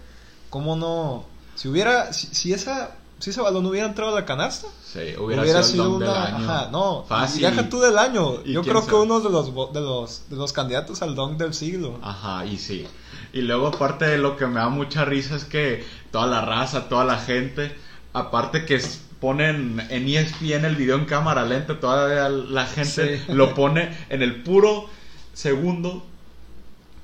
[0.49, 1.25] ¿cómo no?
[1.55, 5.43] Si hubiera, si, si esa, si ese balón hubiera entrado a la canasta, Sí, hubiera,
[5.63, 6.37] sido, el dunk del una, año.
[6.51, 7.41] ajá, no, Fácil.
[7.43, 10.53] deja tú del año, ¿Y yo creo que uno de los, de los, de los
[10.53, 11.97] candidatos al dunk del siglo.
[12.01, 12.85] Ajá, y sí.
[13.33, 16.87] Y luego aparte de lo que me da mucha risa es que toda la raza,
[16.89, 17.75] toda la gente,
[18.13, 18.81] aparte que
[19.19, 23.33] ponen en ESPN el video en cámara lenta, todavía la gente Sí.
[23.33, 24.89] lo pone en el puro
[25.33, 26.05] segundo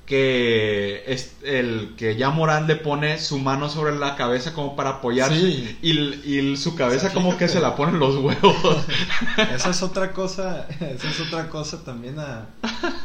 [0.06, 4.90] que es el que ya Morán le pone su mano sobre la cabeza como para
[4.90, 5.78] apoyarse Sí.
[5.80, 8.84] y, y su cabeza O sea, como que se la pone en los huevos.
[9.54, 12.44] Esa es otra cosa, esa es otra cosa también a,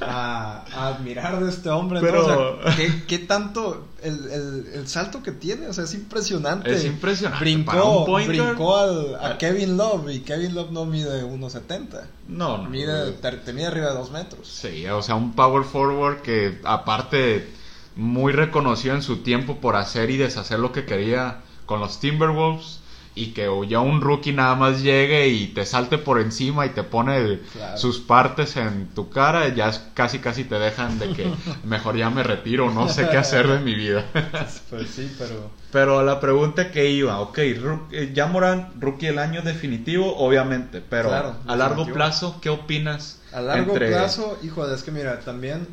[0.02, 2.06] a- a admirar de este hombre, ¿no?
[2.06, 5.68] Pero- O sea, ¿qué, qué tanto el, el, el salto que tiene?
[5.68, 6.72] O sea, es impresionante.
[6.74, 7.44] Es impresionante.
[7.44, 12.02] Brincó, pointer, brincó al- a Kevin Love y Kevin Love no mide 1.70.
[12.28, 12.70] no, no.
[12.70, 14.48] Mide, te, te mide arriba de 2 metros.
[14.48, 17.50] Sí, o sea, un power forward que aparte
[17.96, 22.79] muy reconocido en su tiempo por hacer y deshacer lo que quería con los Timberwolves
[23.22, 26.84] y que ya un rookie nada más llegue y te salte por encima y te
[26.84, 27.78] pone Claro.
[27.78, 31.30] sus partes en tu cara, ya es- casi casi te dejan de que
[31.64, 34.06] mejor ya me retiro, no sé qué hacer de mi vida.
[34.70, 35.52] Pues sí, pero...
[35.72, 41.10] Pero la pregunta que iba, ok, eh, ya Morán, rookie del año definitivo, obviamente, pero
[41.10, 43.20] Claro, a largo plazo, ¿qué opinas?
[43.32, 45.68] A largo entre- plazo, híjole, es que mira, también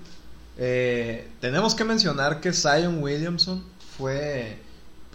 [0.59, 3.65] eh, tenemos que mencionar que Zion Williamson
[3.97, 4.59] fue,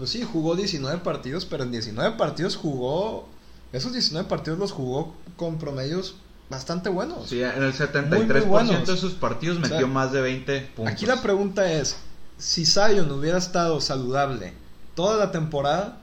[0.01, 3.29] pues sí, jugó 19 partidos, pero en 19 partidos jugó,
[3.71, 6.15] esos 19 partidos los jugó con promedios
[6.49, 7.29] bastante buenos.
[7.29, 8.87] Sí, en el 73% Muy, muy buenos.
[8.87, 10.91] de sus partidos O sea, metió más de 20 puntos.
[10.91, 11.97] Aquí la pregunta es,
[12.39, 14.53] si Zion hubiera estado saludable
[14.95, 15.99] toda la temporada,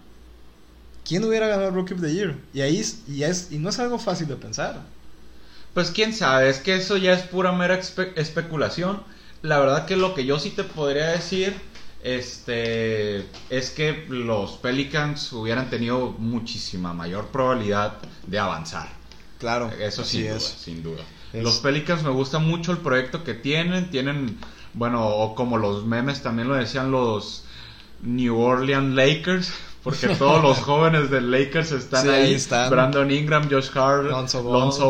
[1.04, 2.36] ¿quién hubiera ganado Rookie of the Year?
[2.54, 4.82] Y ahí y es y no es algo fácil de pensar.
[5.74, 9.02] Pues quién sabe, es que eso ya es pura mera espe- especulación.
[9.42, 11.54] La verdad que lo que yo sí te podría decir
[12.02, 17.94] este es que los Pelicans hubieran tenido muchísima mayor probabilidad
[18.26, 18.88] de avanzar.
[19.38, 20.42] Claro, Eso sin duda, es.
[20.44, 21.02] sin duda.
[21.32, 24.38] Es- Los Pelicans me gusta mucho el proyecto que tienen, tienen
[24.74, 27.44] bueno, o como los memes también lo decían los
[28.02, 32.70] New Orleans Lakers, porque todos los jóvenes del Lakers están Sí, ahí ahí, están.
[32.70, 34.42] Brandon Ingram, Josh Hart, Lonzo.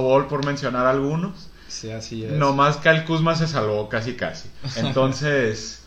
[0.02, 0.26] Ball.
[0.26, 1.48] por mencionar algunos.
[1.68, 2.32] Sí, así es.
[2.32, 4.48] Nomás Kyle Kuzma se salvó casi casi.
[4.76, 5.77] Entonces,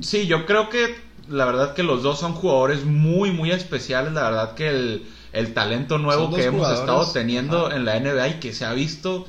[0.00, 0.96] sí, yo creo que
[1.28, 5.54] la verdad que los dos son jugadores muy muy especiales, la verdad que el, el
[5.54, 7.76] talento nuevo que hemos jugadores, estado teniendo ajá.
[7.76, 9.26] en la NBA y que se ha visto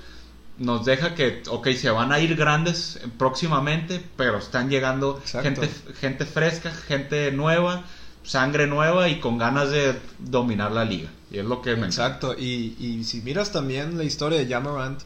[0.58, 5.62] nos deja que, ok, se van a ir grandes próximamente, pero están llegando Exacto.
[5.62, 7.84] gente, gente fresca, gente nueva,
[8.24, 11.10] sangre nueva y con ganas de dominar la liga.
[11.30, 15.02] Y es lo que me Exacto, y, y si miras también la historia de Jamorant,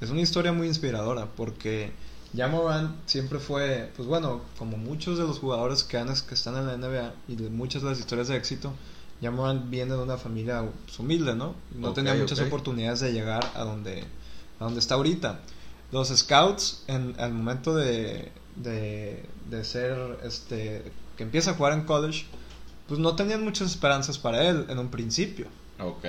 [0.00, 1.92] es una historia muy inspiradora porque
[2.36, 6.66] Jamorant siempre fue, pues bueno, como muchos de los jugadores que, han, que están en
[6.66, 8.72] la NBA y de muchas de las historias de éxito,
[9.20, 11.54] Jamorant viene de una familia pues, humilde, ¿no?
[11.74, 14.04] No tenía muchas oportunidades de llegar a donde,
[14.58, 15.40] a donde está ahorita.
[15.92, 20.82] Los scouts, en, al momento de, de, de ser, este,
[21.16, 22.26] que empieza a jugar en college,
[22.88, 25.46] pues no tenían muchas esperanzas para él en un principio.
[25.78, 26.04] Ok,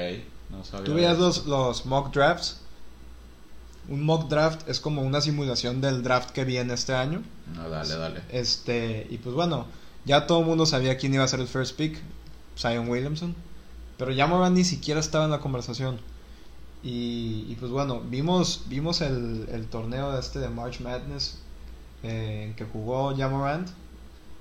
[0.50, 0.86] no sabía.
[0.86, 2.62] Tú veías los, los mock drafts.
[3.88, 7.22] Un mock draft es como una simulación del draft que viene este año.
[7.56, 8.22] No, dale, dale.
[8.30, 9.68] Este, y pues bueno,
[10.06, 12.02] ya todo el mundo sabía quién iba a ser el first pick,
[12.58, 13.36] Zion Williamson.
[13.98, 16.00] Pero ya Moran ni siquiera estaba en la conversación.
[16.84, 21.40] Y, y pues bueno, vimos, vimos el, el torneo este de March Madness
[22.04, 23.70] eh, en que jugó Jamorant.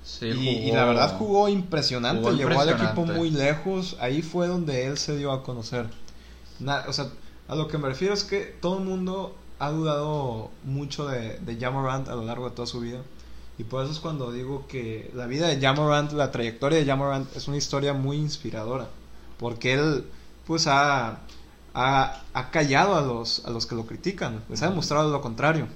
[0.03, 4.47] Sí, y, y la verdad jugó impresionante, jugó llevó al equipo muy lejos, ahí fue
[4.47, 5.87] donde él se dio a conocer.
[6.87, 7.09] O sea,
[7.47, 11.57] a lo que me refiero es que todo el mundo ha dudado mucho de, de
[11.57, 13.01] Jamorant a lo largo de toda su vida.
[13.57, 17.33] Y por eso es cuando digo que la vida de Jamorant, la trayectoria de Jamorant
[17.35, 18.89] es una historia muy inspiradora.
[19.39, 20.05] Porque él,
[20.45, 21.19] pues, ha,
[21.73, 25.67] ha, ha callado a los, a los que lo critican, les ha demostrado lo contrario.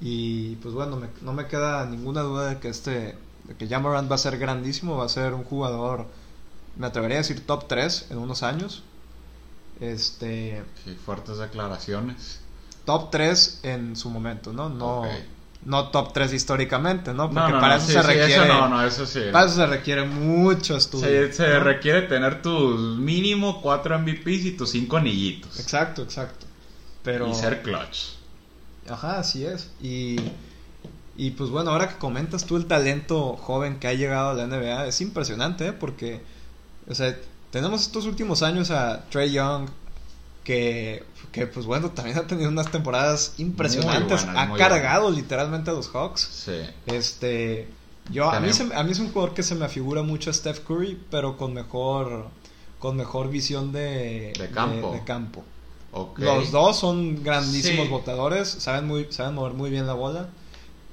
[0.00, 4.10] Y pues bueno, me- no me queda ninguna duda de que este de que Jamorant
[4.10, 6.06] va a ser grandísimo, va a ser un jugador,
[6.76, 8.84] me atrevería a decir top 3 en unos años.
[9.80, 12.40] Este, Sí, fuertes declaraciones.
[12.84, 14.68] top 3 en su momento, ¿no?
[14.68, 15.04] No,
[15.64, 17.30] no top 3 históricamente, ¿no?
[17.32, 19.20] Porque No, no, para no, eso sí, se sí, requiere eso no, no, eso sí.
[19.32, 21.06] para eso se requiere mucho estudio.
[21.06, 25.58] Se, se requiere tener tus mínimo 4 MVPs y tus 5 anillitos.
[25.60, 26.46] Exacto, exacto.
[27.02, 28.16] Pero Y ser clutch.
[28.88, 29.70] Ajá, así es.
[29.80, 30.16] Y,
[31.16, 34.46] y pues bueno, ahora que comentas tú el talento joven que ha llegado a la
[34.46, 35.72] NBA, es impresionante, ¿eh?
[35.72, 36.22] Porque,
[36.88, 37.16] o sea,
[37.50, 39.68] tenemos estos últimos años a Trey Young,
[40.44, 44.24] que, que pues bueno, también ha tenido unas temporadas impresionantes.
[44.28, 46.20] ha cargado literalmente a los Hawks.
[46.20, 46.60] Sí.
[46.86, 47.68] Este,
[48.10, 50.32] yo, a mí, se- a mí es un jugador que se me afigura mucho a
[50.32, 52.28] Steph Curry, pero con mejor,
[52.78, 54.92] con mejor visión de, De campo.
[54.92, 55.44] de campo.
[56.16, 57.90] Los dos son grandísimos Sí.
[57.90, 60.28] votadores, saben muy saben mover muy bien la bola.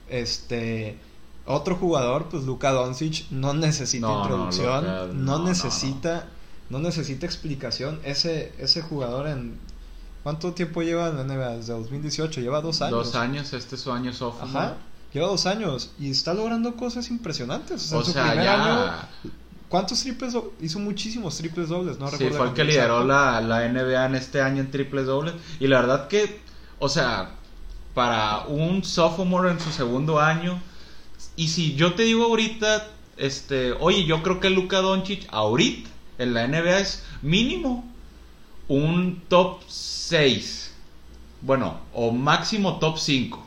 [0.09, 0.97] Este
[1.45, 6.27] otro jugador, pues Luka Doncic no necesita No, no, introducción, Luka, no, no, no, necesita
[6.69, 7.99] no, necesita explicación.
[8.03, 9.57] Ese ese jugador en
[10.23, 11.57] ¿cuánto tiempo lleva en la NBA?
[11.57, 12.91] Desde 2018, lleva dos años.
[13.05, 14.65] Dos años, este es su año sophomore.
[14.67, 14.77] Ajá.
[15.13, 17.83] Lleva dos años y está logrando cosas impresionantes.
[17.83, 18.63] O sea, O en su sea, primer ya.
[18.93, 19.07] año,
[19.69, 20.33] ¿cuántos triples?
[20.33, 24.05] do- Hizo muchísimos triples dobles, no sí, recuerdo fue el que lideró la, la NBA
[24.07, 25.35] en este año en triples dobles.
[25.59, 26.41] Y la verdad que,
[26.79, 27.31] o sea,
[27.93, 30.59] para un sophomore en su segundo año,
[31.37, 36.33] y si yo te digo ahorita, este, oye, yo creo que Luka Doncic ahorita en
[36.33, 37.85] la NBA es mínimo
[38.67, 40.73] un top 6.
[41.41, 43.45] Bueno, o máximo top 5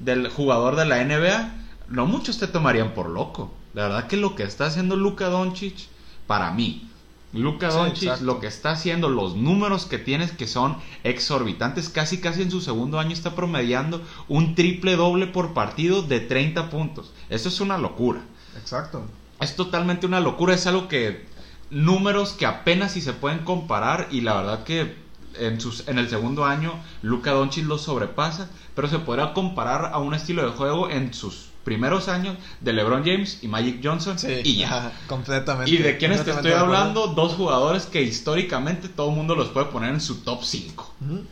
[0.00, 1.54] del jugador de la NBA.
[1.88, 3.52] No muchos te tomarían por loco.
[3.74, 5.88] La verdad que lo que está haciendo Luka Doncic,
[6.26, 6.88] para mí,
[7.32, 8.24] Luka Sí, Doncic, exacto.
[8.24, 12.60] lo que está haciendo, los números que tienes que son exorbitantes, casi casi en su
[12.60, 17.12] segundo año está promediando un triple doble por partido de 30 puntos.
[17.28, 18.22] Eso es una locura.
[18.56, 19.04] Exacto.
[19.40, 21.26] Es totalmente una locura, es algo que
[21.70, 24.96] números que apenas si se pueden comparar y la verdad que
[25.38, 29.98] en, sus, en el segundo año Luka Doncic lo sobrepasa, pero se podrá comparar a
[29.98, 34.40] un estilo de juego en sus primeros años de LeBron James y Magic Johnson Sí,
[34.44, 34.66] y ya.
[34.68, 35.70] ajá, completamente.
[35.70, 37.08] ¿Y de quiénes te estoy hablando?
[37.08, 40.94] Dos jugadores que históricamente todo el mundo los puede poner en su top 5.
[41.00, 41.24] Ujú.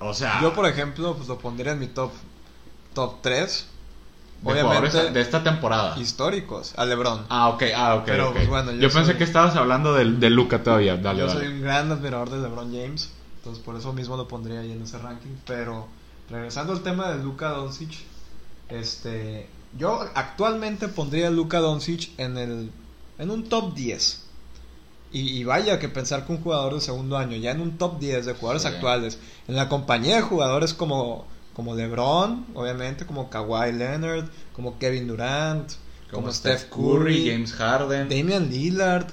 [0.00, 2.10] O sea, Yo, por ejemplo, pues lo pondría en mi top
[2.94, 3.68] top 3.
[4.52, 5.98] De Obviamente, de esta temporada.
[5.98, 6.74] históricos.
[6.76, 7.26] A LeBron.
[7.30, 8.02] Ah, ok, ah, ok.
[8.04, 10.96] Pero, pues, bueno, yo yo pensé que estabas hablando de, de Luca todavía.
[10.96, 11.40] Dale, Yo dale.
[11.40, 13.10] soy un gran admirador de LeBron James.
[13.38, 15.30] Entonces, por eso mismo lo pondría ahí en ese ranking.
[15.46, 15.86] Pero,
[16.30, 17.92] regresando al tema de Luka Doncic.
[18.68, 19.48] Este.
[19.78, 22.70] Yo actualmente pondría a Luka Doncic en el.
[23.18, 24.22] En un top 10.
[25.12, 27.98] Y, y vaya que pensar que un jugador de segundo año, ya en un top
[28.00, 28.68] 10 de jugadores Sí.
[28.68, 35.06] actuales, en la compañía de jugadores como, como LeBron, obviamente, como Kawhi Leonard, como Kevin
[35.08, 35.70] Durant,
[36.10, 38.08] como, Steph Curry, James Harden.
[38.08, 39.06] Damian Lillard.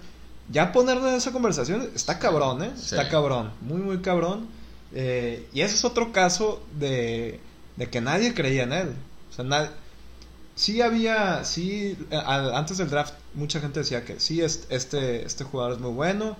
[0.49, 2.71] Ya ponerlo en esa conversación está cabrón, ¿eh?
[2.75, 2.95] Sí.
[2.95, 4.47] Está cabrón, muy, muy cabrón.
[4.93, 7.39] Eh, y ese es otro caso de,
[7.77, 8.95] de que nadie creía en él.
[9.31, 9.69] O sea, nadie,
[10.55, 15.73] sí había, sí, antes del draft mucha gente decía que sí, es- este, este jugador
[15.73, 16.35] es muy bueno,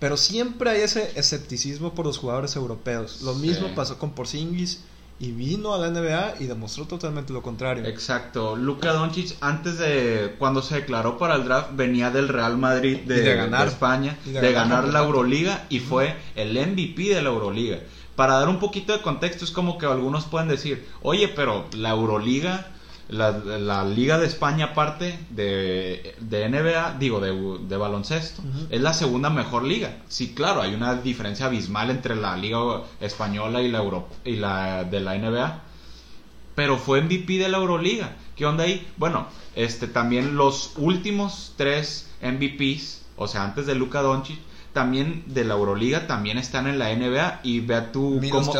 [0.00, 3.22] Pero siempre hay ese escepticismo por los jugadores europeos.
[3.22, 3.40] Lo Sí.
[3.40, 4.80] mismo pasó con Porzingis
[5.20, 7.84] y vino a la NBA y demostró totalmente lo contrario.
[7.86, 8.56] Exacto.
[8.56, 13.34] Luka Doncic antes de cuando se declaró para el draft venía del Real Madrid de,
[13.34, 13.62] ganar.
[13.62, 15.00] de España, de, de ganar la.
[15.00, 17.78] Euroliga y fue el MVP de la Euroliga.
[18.16, 21.90] Para dar un poquito de contexto es como que algunos pueden decir, "Oye, pero la
[21.90, 22.73] Euroliga
[23.08, 27.32] la, la Liga de España aparte de, de NBA, digo, de,
[27.68, 29.98] de baloncesto, es la segunda mejor liga.
[30.08, 32.58] Sí, claro, hay una diferencia abismal entre la Liga
[33.00, 35.60] Española y la, Euro- y la de la NBA
[36.54, 38.16] pero fue MVP de la Euroliga.
[38.36, 38.86] ¿Qué onda ahí?
[38.96, 44.38] Bueno, este también los últimos tres MVPs, o sea, antes de Luka Doncic,
[44.72, 48.52] también de la Euroliga también están en la NBA y vea tú Milos cómo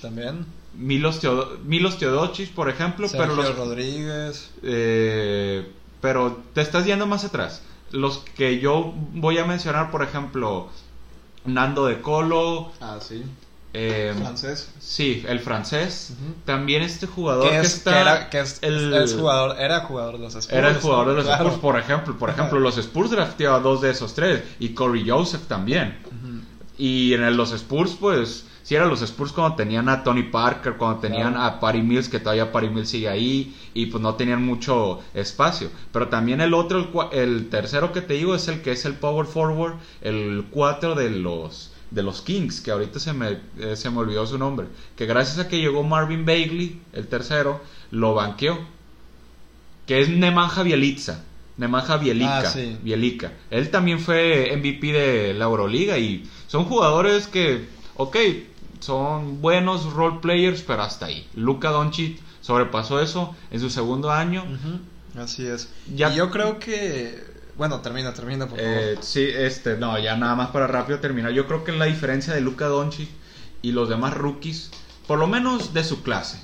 [0.00, 0.46] también.
[0.76, 1.96] Milos, Teodo- Milos
[2.54, 4.50] por ejemplo, Sergio pero los Rodríguez.
[4.62, 5.66] eh,
[6.00, 7.62] pero te estás yendo más atrás.
[7.90, 10.68] Los que yo voy a mencionar, por ejemplo,
[11.44, 13.22] Nando de Colo, Ah, sí.
[13.72, 14.68] eh, Francés.
[14.80, 16.12] sí, el francés,
[16.44, 19.80] también este jugador Que, que, es, está que era, que es, el- es jugador, era
[19.80, 20.58] jugador de los Spurs.
[20.58, 21.44] Era el jugador de los Claro.
[21.46, 22.18] Spurs, por ejemplo.
[22.18, 24.42] Por ejemplo, los Spurs drafteaba dos de esos tres.
[24.58, 25.98] Y Corey Joseph también.
[26.76, 30.74] Y en el- los Spurs, pues, si eran los Spurs cuando tenían a Tony Parker,
[30.76, 34.44] cuando tenían a Patty Mills, que todavía Patty Mills sigue ahí, y pues no tenían
[34.44, 35.70] mucho espacio.
[35.92, 38.84] Pero también el otro, el, cua- el tercero que te digo, es el que es
[38.86, 43.76] el Power Forward, el cuatro de los de los Kings, que ahorita se me, eh,
[43.76, 47.60] se me olvidó su nombre, que gracias a que llegó Marvin Bagley, el tercero,
[47.92, 48.58] lo banqueó
[49.86, 51.20] que es Nemanja Bielica.
[51.56, 52.38] Nemanja Bielica.
[52.40, 52.76] Ah, sí.
[52.82, 53.32] Bielica.
[53.50, 58.16] Él también fue MVP de la Euroliga y son jugadores que, ok,
[58.84, 61.26] son buenos role players, pero hasta ahí.
[61.34, 64.44] Luka Doncic sobrepasó eso en su segundo año.
[65.18, 65.68] Así es.
[65.94, 67.32] Ya- Y yo creo que.
[67.56, 68.72] Bueno, termina, termina, por favor.
[68.74, 71.30] Eh, sí, este, no, ya nada más para rápido terminar.
[71.32, 73.08] Yo creo que la diferencia de Luka Doncic
[73.62, 74.70] y los demás rookies,
[75.06, 76.40] por lo menos de su clase.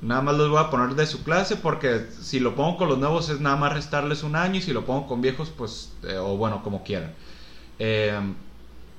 [0.00, 2.98] Nada más los voy a poner de su clase porque si lo pongo con los
[2.98, 6.16] nuevos es nada más restarles un año y si lo pongo con viejos, pues, eh,
[6.16, 7.12] o bueno, como quieran.
[7.78, 8.18] Eh,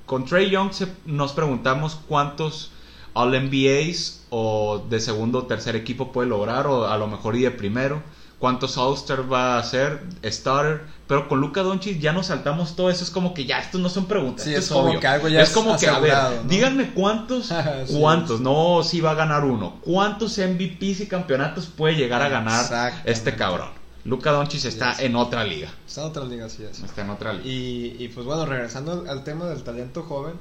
[0.06, 2.70] con Trey Young se- nos preguntamos cuántos
[3.14, 7.42] All NBAs o de segundo o tercer equipo puede lograr o a lo mejor y
[7.42, 8.02] de primero.
[8.40, 10.82] Cuántos All-Star va a hacer, starter.
[11.06, 13.04] Pero con Luka Doncic ya nos saltamos todo eso.
[13.04, 14.44] Es como que ya estos no son preguntas.
[14.44, 15.00] Sí, esto es como obvio.
[15.00, 16.14] que algo ya es es como que, a ver,
[16.48, 17.46] díganme cuántos,
[17.86, 17.96] Sí.
[17.98, 19.76] cuántos, no si va a ganar uno.
[19.80, 23.68] ¿Cuántos MVPs y campeonatos puede llegar a ganar este cabrón?
[24.04, 25.00] Luka Doncic está es.
[25.00, 25.72] en otra liga.
[25.86, 26.80] Está en otra liga, así es.
[26.80, 27.44] Está en otra liga.
[27.46, 30.34] Y, y pues bueno, regresando al, tema del talento joven,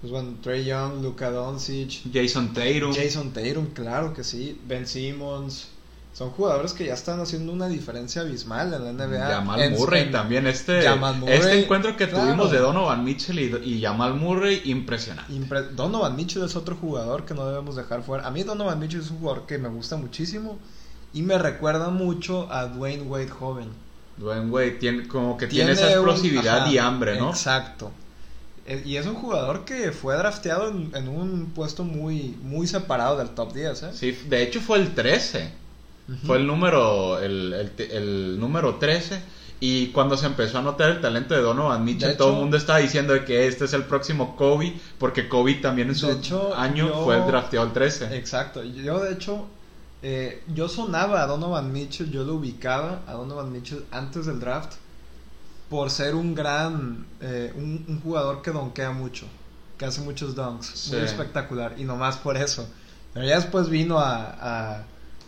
[0.00, 2.92] pues bueno, Trey Young, Luka Doncic, Jason Tatum.
[2.94, 5.68] Jason Tatum, claro que sí, Ben Simmons,
[6.12, 9.26] son jugadores que ya están haciendo una diferencia abismal en la NBA.
[9.28, 10.46] Jamal En- Murray en- también.
[10.48, 12.24] Este, Jamal Murray, este encuentro que claro.
[12.24, 15.32] tuvimos de Donovan Mitchell y, y Jamal Murray, impresionante.
[15.32, 18.26] Impre- Donovan Mitchell es otro jugador que no debemos dejar fuera.
[18.26, 20.58] A mí Donovan Mitchell es un jugador que me gusta muchísimo
[21.14, 23.68] y me recuerda mucho a Dwayne Wade joven.
[24.16, 27.30] Dwayne Wade tiene, como que tiene, esa un- explosividad ajá, y hambre, ¿no?
[27.30, 27.92] Exacto.
[28.66, 33.16] Eh, Y es un jugador que fue drafteado en, en un puesto muy, muy separado
[33.16, 33.90] del top 10, ¿eh?
[33.94, 35.50] Sí, de hecho fue el 13.
[36.08, 36.26] Ujú.
[36.26, 39.22] Fue el número, el, el, el número 13.
[39.60, 42.56] Y cuando se empezó a notar el talento de Donovan Mitchell, De todo el mundo
[42.56, 46.54] estaba diciendo de que este es el próximo Kobe, porque Kobe también en su hecho,
[46.56, 48.16] año yo- fue drafteado el 13.
[48.16, 48.62] Exacto.
[48.62, 49.46] Yo, de hecho,
[50.02, 54.74] eh, yo sonaba a Donovan Mitchell, yo lo ubicaba a Donovan Mitchell antes del draft
[55.68, 59.26] por ser un gran, eh, un, un jugador que donkea mucho,
[59.76, 60.92] que hace muchos dunks, Sí.
[60.92, 62.66] muy espectacular, y nomás por eso.
[63.12, 64.84] Pero ya después vino a, a,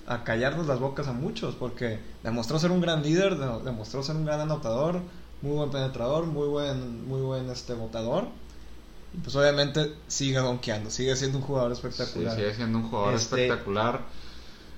[0.07, 4.17] a callarnos las bocas a muchos, porque demostró ser un gran líder, de- demostró ser
[4.17, 5.01] un gran anotador,
[5.43, 8.25] muy buen penetrador, muy buen, muy buen este botador.
[9.13, 12.37] Y pues obviamente sigue donkeando, sigue siendo un jugador Sí, espectacular.
[12.37, 14.01] sigue siendo un jugador Este- espectacular.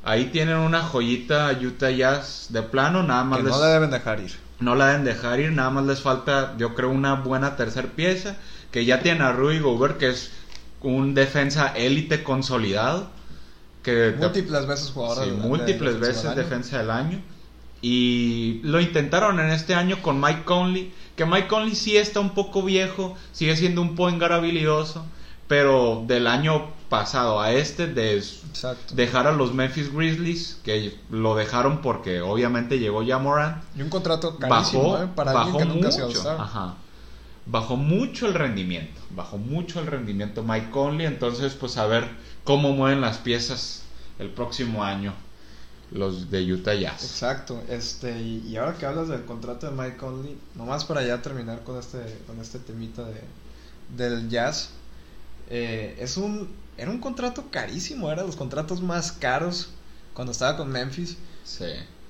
[0.04, 3.90] Ahí tienen una joyita Utah Jazz de plano, nada más que les- no la deben
[3.90, 4.32] dejar ir.
[4.58, 8.36] no la deben dejar ir, nada más les falta, yo creo, una buena tercer pieza,
[8.70, 10.30] que ya tienen a Rudy Gobert, que es
[10.80, 13.08] un defensa élite consolidado,
[13.82, 17.20] que Múltiples veces jugador sí, múltiples veces del defensa del año,
[17.80, 22.30] y lo intentaron en este año con Mike Conley, que Mike Conley sí está un
[22.30, 25.04] poco viejo, sigue siendo un point guard habilidoso,
[25.52, 28.94] pero del año pasado a este, de Exacto.
[28.94, 33.90] dejar a los Memphis Grizzlies, que lo dejaron porque obviamente llegó ya Morant, Y un
[33.90, 35.08] contrato carísimo, bajó, ¿eh?
[35.14, 36.40] Para bajó que nunca mucho, All-Star.
[36.40, 36.76] ajá.
[37.44, 42.08] bajó mucho el rendimiento, bajó mucho el rendimiento Mike Conley, entonces pues a ver
[42.44, 43.82] cómo mueven las piezas
[44.18, 45.12] el próximo año.
[45.90, 47.02] los de Utah Jazz.
[47.02, 51.20] Exacto, este, y, y ahora que hablas del contrato de Mike Conley, nomás para ya
[51.20, 53.20] terminar con este, con este temita de,
[53.90, 54.70] del Jazz,
[55.52, 59.68] eh, es un, era un contrato carísimo, era de los contratos más caros
[60.14, 61.66] cuando estaba con Memphis, Sí.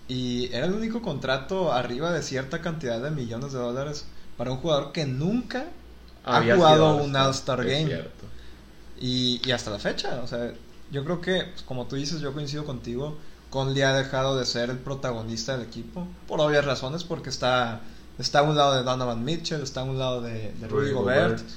[0.08, 4.04] y era el único contrato arriba de cierta cantidad de millones de dólares
[4.36, 5.66] para un jugador que nunca
[6.24, 8.04] ha jugado un All-Star Game.
[9.00, 10.52] Y, y hasta la fecha, o sea,
[10.92, 13.16] yo creo que, pues, como tú dices, yo coincido contigo,
[13.50, 17.80] Conley ha dejado de ser el protagonista del equipo, por obvias razones, porque está,
[18.18, 20.92] está a un lado de Donovan Mitchell, está a un lado de, de Rudy, Rudy
[20.92, 21.38] Gobert.
[21.40, 21.50] Gobert.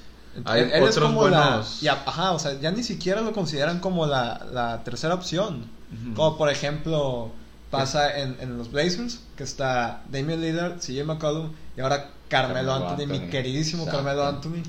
[0.45, 3.21] Hay Él- él es otros como la- buenos- ya, ajá, o sea, ya ni siquiera
[3.21, 5.65] lo consideran como la, la tercera opción.
[5.93, 6.13] Ujú.
[6.15, 7.31] Como por ejemplo
[7.71, 12.73] pasa en, en los Blazers, que está Damian Lillard, CJ McCollum y ahora Carmelo Carmelo
[12.89, 13.29] Anthony, mi Anthony.
[13.29, 14.03] queridísimo Exacto.
[14.03, 14.63] Carmelo Anthony.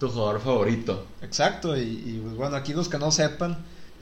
[0.00, 1.06] Tu jugador favorito.
[1.20, 3.58] Exacto, y, y, pues bueno, aquí los que no sepan,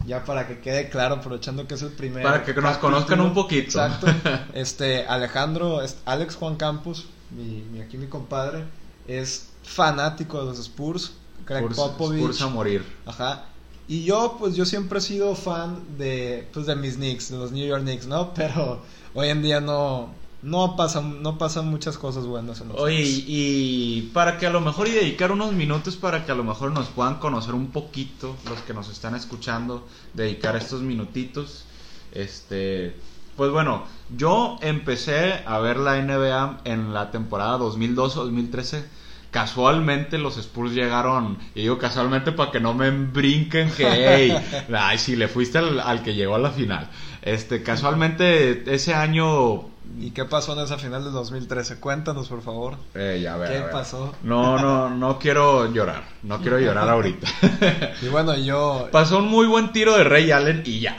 [0.07, 2.23] ya para que quede claro, aprovechando que es el primer.
[2.23, 3.67] Para que nos conozcan un poquito.
[3.85, 4.07] Exacto.
[4.55, 8.65] Este, Alejandro, Alex Juan Campos, mi, mi- aquí mi compadre,
[9.07, 11.13] es fanático de los Spurs.
[11.47, 12.21] Greg Spurs, Popovich.
[12.21, 12.85] Spurs a morir.
[13.07, 13.45] Ajá.
[13.89, 17.51] Y yo, pues yo siempre he sido fan de, pues, de mis Knicks, de los
[17.53, 18.33] New York Knicks, ¿no?
[18.35, 18.83] Pero
[19.15, 20.11] hoy en día no,
[20.43, 23.09] no pasan, no pasan muchas cosas buenas en los Oye, Knicks.
[23.09, 26.45] y, y para que a lo mejor y dedicar unos minutos para que a lo
[26.45, 31.65] mejor nos puedan conocer un poquito los que nos están escuchando, dedicar estos minutitos.
[32.13, 32.95] Este,
[33.37, 33.85] pues bueno,
[34.17, 38.85] yo empecé a ver la NBA en la temporada 2012-2013.
[39.31, 44.99] Casualmente los Spurs llegaron, y digo casualmente para que no me brinquen que, hey, ay,
[44.99, 46.89] si le fuiste al, al que llegó a la final.
[47.23, 51.81] Este, casualmente ese año ¿Y qué pasó en esa final del 2013?
[51.81, 52.77] Cuéntanos, por favor.
[52.95, 53.71] Eh, ya, ver, ¿Qué a ver.
[53.71, 54.15] pasó?
[54.23, 56.05] No, no, no quiero llorar.
[56.23, 57.27] No quiero llorar ahorita.
[58.03, 58.89] Y bueno, yo...
[58.93, 60.97] Pasó un muy buen tiro de Ray Allen y ya.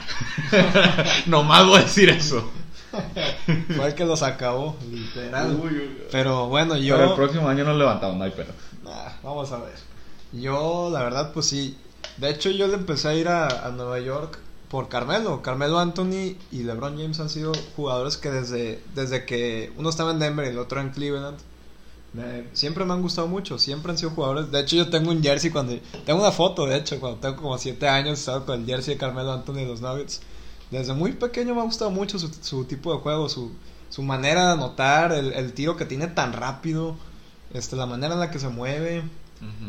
[1.25, 2.51] Nomás voy a decir eso.
[3.75, 5.57] Fue el que los acabó, literal.
[6.11, 6.95] Pero bueno, yo...
[6.95, 8.51] Pero el próximo año nos levantamos, no hay pedo.
[8.83, 9.73] Nah, vamos a ver.
[10.33, 11.77] Yo, la verdad, pues sí.
[12.17, 14.37] De hecho, yo le empecé a ir a, a Nueva York
[14.69, 15.41] por Carmelo.
[15.41, 20.19] Carmelo Anthony y LeBron James han sido jugadores que desde, desde que uno estaba en
[20.19, 21.37] Denver y el otro en Cleveland,
[22.13, 23.57] me- siempre me han gustado mucho.
[23.59, 24.51] Siempre han sido jugadores.
[24.51, 25.77] De hecho, yo tengo un jersey cuando.
[26.05, 28.99] Tengo una foto, de hecho, cuando tengo como 7 años, estaba con el jersey de
[28.99, 30.21] Carmelo Anthony de los Nuggets.
[30.71, 33.51] Desde muy pequeño me ha gustado mucho su, su tipo de juego, su,
[33.89, 36.95] su manera de anotar, el, el tiro que tiene tan rápido,
[37.53, 39.03] este, la manera en la que se mueve.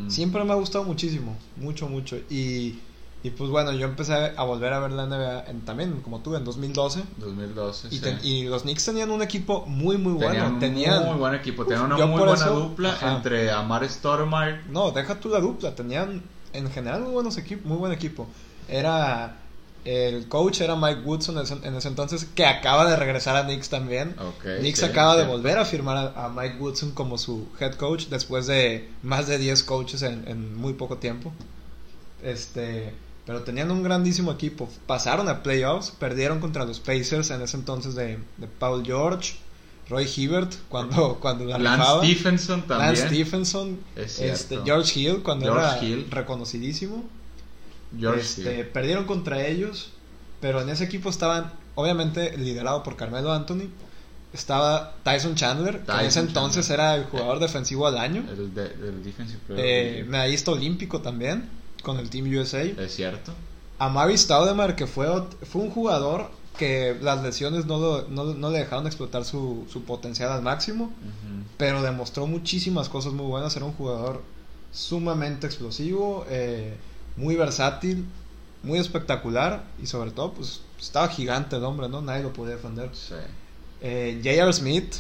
[0.09, 2.17] Siempre me ha gustado muchísimo, mucho, mucho.
[2.29, 2.79] Y,
[3.25, 6.37] y pues bueno, yo empecé a volver a ver la NBA en- también, como tú,
[6.37, 7.03] en 2012.
[7.17, 8.01] 2012, Y, sí.
[8.01, 10.31] ten- y los Knicks tenían un equipo muy, muy bueno.
[10.33, 11.65] Tenían, Tenían, muy buen equipo.
[11.65, 13.17] Tenían una muy buena eso- dupla ajá.
[13.17, 14.61] entre Amar Stoudemire.
[14.71, 15.75] No, deja tú la dupla.
[15.75, 16.23] Tenían
[16.53, 18.29] en general muy, buenos equipos, muy buen equipo.
[18.69, 19.39] Era.
[19.85, 23.45] El coach era Mike Woodson en ese, en ese entonces, que acaba de regresar a
[23.45, 24.15] Knicks también.
[24.19, 27.75] Ok, Knicks sí, acaba de volver a firmar a, a Mike Woodson como su head
[27.75, 31.33] coach después de más de 10 coaches en, en muy poco tiempo.
[32.23, 32.93] Este,
[33.27, 34.69] pero tenían un grandísimo equipo.
[34.87, 39.35] Pasaron a playoffs, perdieron contra los Pacers en ese entonces de, de Paul George,
[39.89, 42.05] Roy Hibbert cuando, cuando la Lance rifaba.
[42.05, 42.95] Stephenson también.
[42.95, 44.59] Lance Stephenson, Es este.
[44.65, 46.07] George Hill cuando George era Hill.
[46.11, 47.05] reconocidísimo.
[47.99, 48.65] George Este.
[48.65, 49.91] Perdieron contra ellos,
[50.41, 53.69] pero en ese equipo estaban, obviamente, liderado por Carmelo Anthony.
[54.33, 56.87] Estaba Tyson Chandler, que en Tyson ese entonces Chandler.
[56.87, 58.25] era el jugador defensivo al año.
[58.31, 61.51] El, de, el defensive Eh, medallista olímpico también,
[61.83, 62.63] con el Team USA.
[62.63, 63.33] Es cierto.
[63.79, 65.07] Amari Stoudemire, que fue,
[65.43, 69.85] fue un jugador que las lesiones no, lo- no, no le dejaron explotar su, su
[69.85, 70.93] potencial al máximo
[71.59, 73.55] pero demostró muchísimas cosas muy buenas.
[73.57, 74.23] Era un jugador
[74.73, 76.77] sumamente explosivo, eh,
[77.17, 78.07] muy versátil,
[78.63, 82.01] muy espectacular y sobre todo, pues estaba gigante el hombre, ¿no?
[82.01, 82.91] Nadie lo podía defender.
[82.93, 83.15] Sí.
[83.81, 84.53] Eh, J.R.
[84.53, 84.95] Smith,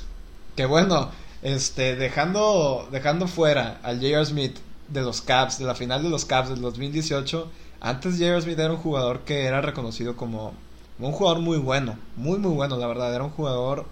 [0.56, 1.10] que bueno,
[1.42, 4.24] este, dejando, dejando fuera al J.R.
[4.26, 4.56] Smith
[4.88, 7.50] de los Caps, de la final de los Caps del 2018,
[7.80, 8.40] antes J.R.
[8.42, 10.54] Smith era un jugador que era reconocido como
[10.98, 13.86] un jugador muy bueno, muy muy bueno, la verdad, era un jugador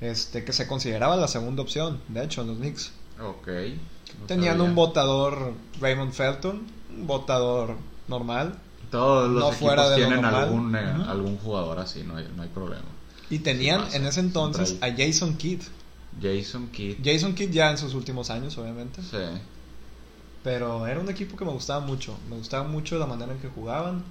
[0.00, 2.92] este que se consideraba la segunda opción, de hecho, en los Knicks.
[3.22, 3.48] Ok.
[4.18, 4.68] No Tenían sabía.
[4.68, 6.62] un votador Raymond Felton,
[6.98, 7.76] votador
[8.08, 8.58] normal,
[8.90, 10.42] Todos los no equipos fuera de lo tienen normal.
[10.44, 12.84] algún, eh, algún jugador así, no hay, no hay problema.
[13.30, 15.62] y tenían pasa, en ese entonces a Jason Kidd.
[16.20, 16.96] Jason Kidd.
[17.04, 19.00] Jason Kidd ya en sus últimos años, obviamente.
[19.02, 19.16] Sí.
[20.42, 22.16] Pero era un equipo que me gustaba mucho.
[22.28, 24.02] Me gustaba mucho la manera en que jugaban.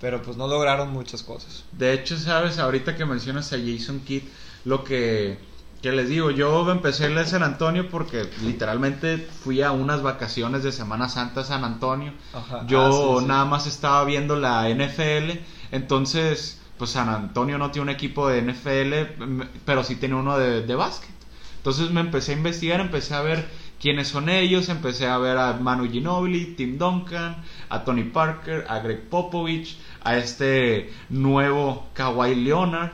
[0.00, 1.64] Pero pues no lograron muchas cosas.
[1.72, 4.22] De hecho, sabes, ahorita que mencionas a Jason Kidd,
[4.64, 5.38] lo que,
[5.82, 10.72] que les digo, yo empecé en San Antonio porque literalmente fui a unas vacaciones de
[10.72, 12.12] Semana Santa a San Antonio.
[12.34, 12.66] Ajá.
[12.66, 13.26] Yo Ah, sí, sí.
[13.28, 15.38] nada más estaba viendo la NFL,
[15.70, 20.62] entonces pues San Antonio no tiene un equipo de NFL, pero sí tiene uno de,
[20.62, 21.10] de básquet.
[21.58, 23.48] Entonces me empecé a investigar, empecé a ver
[23.80, 28.78] quiénes son ellos, empecé a ver a Manu Ginobili, Tim Duncan, a Tony Parker, a
[28.80, 32.90] Greg Popovich, a este nuevo Kawhi Leonard,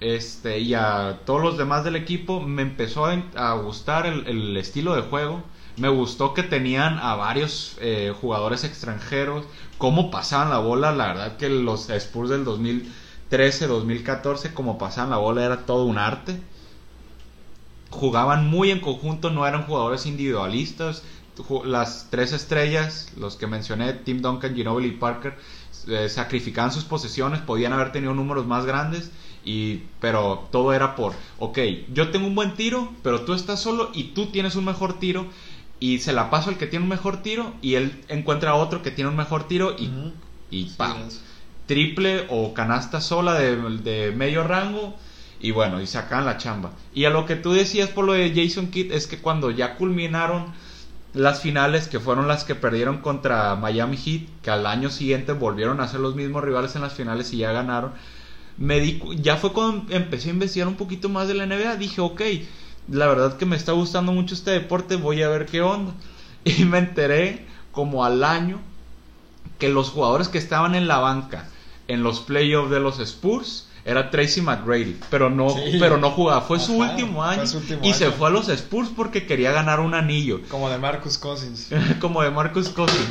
[0.00, 5.02] este, y a todos los demás del equipo, me empezó a, gustar el, estilo de
[5.02, 5.42] juego.
[5.76, 9.44] Me gustó que tenían a varios eh, jugadores extranjeros,
[9.78, 10.92] cómo pasaban la bola.
[10.92, 16.40] La verdad que los Spurs del 2013-2014, como pasaban la bola, era todo un arte.
[17.90, 21.02] Jugaban muy en conjunto, no eran jugadores individualistas.
[21.64, 25.36] Las tres estrellas, los que mencioné, Tim Duncan, Ginobili y Parker,
[25.88, 29.10] eh, sacrificaban sus posesiones, podían haber tenido números más grandes,
[29.46, 31.58] y, pero todo era por, ok,
[31.94, 35.26] yo tengo un buen tiro, pero tú estás solo y tú tienes un mejor tiro,
[35.80, 38.82] y se la paso al que tiene un mejor tiro, y él encuentra a otro
[38.82, 40.12] que tiene un mejor tiro, y, Ujú.
[40.50, 40.96] y ¡pam!
[41.66, 44.94] triple o canasta sola de, de medio rango
[45.40, 46.70] y bueno, y sacan la chamba.
[46.94, 49.74] Y a lo que tú decías por lo de Jason Kidd es que cuando ya
[49.76, 50.52] culminaron
[51.12, 55.80] las finales que fueron las que perdieron contra Miami Heat, que al año siguiente volvieron
[55.80, 57.92] a ser los mismos rivales en las finales y ya ganaron,
[58.58, 62.00] me di, ya fue cuando empecé a investigar un poquito más de la NBA, dije,
[62.00, 62.22] ok,
[62.90, 65.92] la verdad que me está gustando mucho este deporte, voy a ver qué onda.
[66.44, 68.60] Y me enteré como al año
[69.58, 71.48] que los jugadores que estaban en la banca
[71.88, 75.76] en los playoffs de los Spurs era Tracy McGrady, pero no, Sí.
[75.78, 78.48] pero no jugaba, fue su último fue año su último y se fue a los
[78.48, 81.68] Spurs porque quería ganar un anillo, Como de Marcus Cousins.
[82.00, 83.08] como de Marcus Cousins.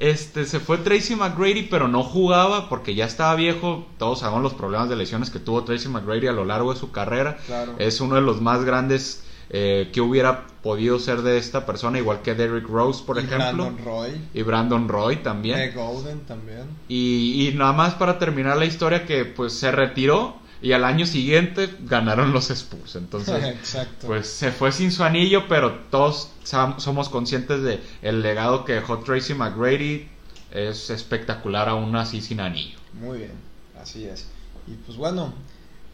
[0.00, 3.86] Este, se fue Tracy McGrady, pero no jugaba porque ya estaba viejo.
[3.98, 6.90] Todos sabemos los problemas de lesiones que tuvo Tracy McGrady a lo largo de su
[6.90, 7.36] carrera.
[7.46, 7.74] Claro.
[7.78, 12.22] Es uno de los más grandes eh, que hubiera podido ser de esta persona, igual
[12.22, 13.64] que Derrick Rose, por y ejemplo.
[13.64, 14.10] Brandon Roy.
[14.32, 15.74] Y Brandon Roy también.
[15.74, 16.62] Golden también.
[16.88, 21.06] Y, y nada más para terminar la historia que pues se retiró y al año
[21.06, 22.96] siguiente ganaron los Spurs.
[22.96, 24.06] Entonces, Exacto.
[24.06, 28.98] pues se fue sin su anillo, pero todos somos conscientes de el legado que dejó
[28.98, 30.08] Tracy McGrady.
[30.50, 32.76] Es espectacular aún así sin anillo.
[32.94, 33.32] Muy bien,
[33.80, 34.26] así es.
[34.66, 35.32] Y pues bueno,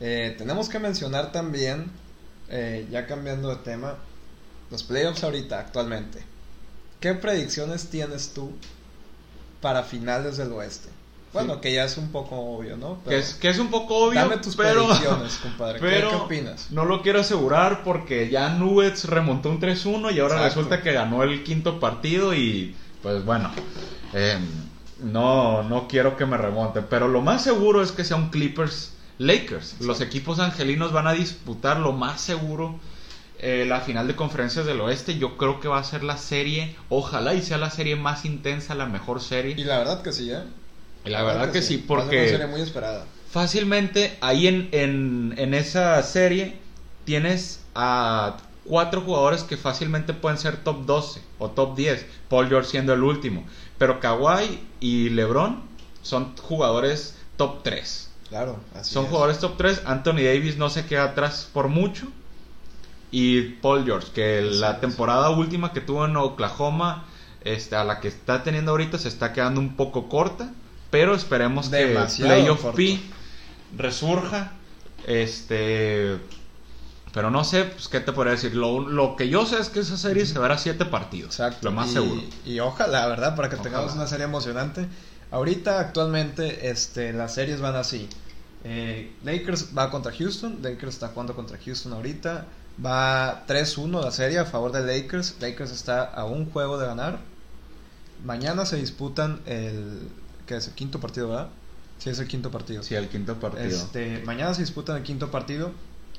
[0.01, 1.91] eh, tenemos que mencionar también,
[2.49, 3.97] eh, ya cambiando de tema,
[4.71, 6.25] los playoffs ahorita, actualmente.
[7.01, 8.53] ¿Qué predicciones tienes tú
[9.61, 10.89] para finales del oeste?
[11.37, 11.61] Bueno, Sí.
[11.61, 12.99] que ya es un poco obvio, ¿no?
[13.09, 15.79] Que es, que es un poco obvio, Dame tus pero, predicciones, compadre.
[15.81, 16.67] ¿Qué- pero ¿Qué, opinas?
[16.71, 20.45] no lo quiero asegurar porque ya Nuggets remontó un 3-1 y ahora Exacto.
[20.61, 23.51] resulta que ganó el quinto partido y pues bueno,
[24.15, 24.39] eh,
[25.01, 28.93] no, no quiero que me remonten, pero lo más seguro es que sea un Clippers
[29.19, 29.77] Lakers.
[29.81, 32.79] Los equipos angelinos van a disputar lo más seguro
[33.39, 35.19] eh, la final de conferencias del oeste.
[35.19, 38.75] Yo creo que va a ser la serie, ojalá y sea la serie más intensa,
[38.75, 39.55] la mejor serie.
[39.59, 40.41] Y la verdad que sí, ¿eh?
[41.07, 43.07] La verdad que sí, porque una serie muy esperada.
[43.25, 46.61] fácilmente ahí en, en, en esa serie
[47.05, 52.71] tienes a cuatro jugadores que fácilmente pueden ser top 12 o top 10, Paul George
[52.71, 53.47] siendo el último,
[53.79, 55.63] pero Kawhi y LeBron
[56.03, 58.11] son jugadores top 3.
[58.29, 59.11] Claro, así Son es.
[59.11, 62.09] jugadores top 3, Anthony Davis no se queda atrás por mucho
[63.11, 67.09] y Paul George, que la temporada última que tuvo en Oklahoma,
[67.41, 70.53] este, a la que está teniendo ahorita se está quedando un poco corta,
[70.91, 72.75] pero esperemos Demasiado que Playoff.
[72.75, 73.01] P
[73.77, 74.53] resurja.
[75.07, 76.19] Este,
[77.13, 78.55] pero no sé, pues, ¿qué te podría decir?
[78.55, 81.59] Lo, lo que yo sé es que esa serie se verá siete partidos, Exacto.
[81.63, 82.23] lo más y, seguro.
[82.45, 83.37] Y ojalá, ¿verdad?
[83.37, 83.71] Para que Ojalá.
[83.71, 84.87] tengamos una serie emocionante.
[85.31, 88.09] Ahorita, actualmente, este, las series van así.
[88.65, 90.59] Eh, Lakers va contra Houston.
[90.63, 92.47] Lakers está jugando contra Houston ahorita.
[92.85, 95.37] Va 3-1 la serie a favor de Lakers.
[95.41, 97.21] Lakers está a un juego de ganar.
[98.25, 100.09] Mañana se disputan el...
[100.47, 100.69] ¿Qué es?
[100.69, 101.49] El quinto partido, ¿verdad?
[101.99, 102.83] Sí, es el quinto partido.
[102.83, 103.65] Sí, el quinto partido.
[103.67, 105.73] Este, mañana se disputan el quinto partido.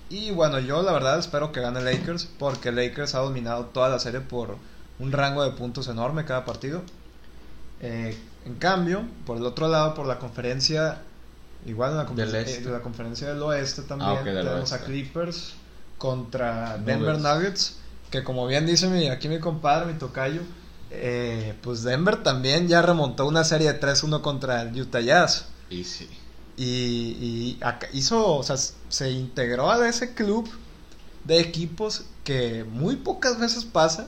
[0.10, 2.28] Y bueno, yo la verdad espero que gane Lakers.
[2.40, 4.58] Porque Lakers ha dominado toda la serie por
[5.00, 6.82] un rango de puntos enorme cada partido.
[7.82, 11.00] Eh, en cambio, por el otro lado, por la conferencia.
[11.66, 12.62] Igual en la, confer- este.
[12.62, 14.12] eh, de la conferencia del oeste también.
[14.12, 14.84] Ah, del tenemos a.
[14.84, 15.54] Clippers
[15.98, 17.24] contra Denver Nuggets.
[17.24, 17.76] Nuggets.
[18.12, 20.42] Que como bien dice mi, aquí mi compadre, mi tocayo.
[20.92, 25.46] Eh, pues Denver también ya remontó una serie de 3-1 contra el Utah Jazz.
[25.70, 26.10] Y sí.
[26.56, 27.60] Y,
[27.94, 30.50] hizo, o sea, se integró a ese club
[31.24, 34.08] de equipos que muy pocas veces pasa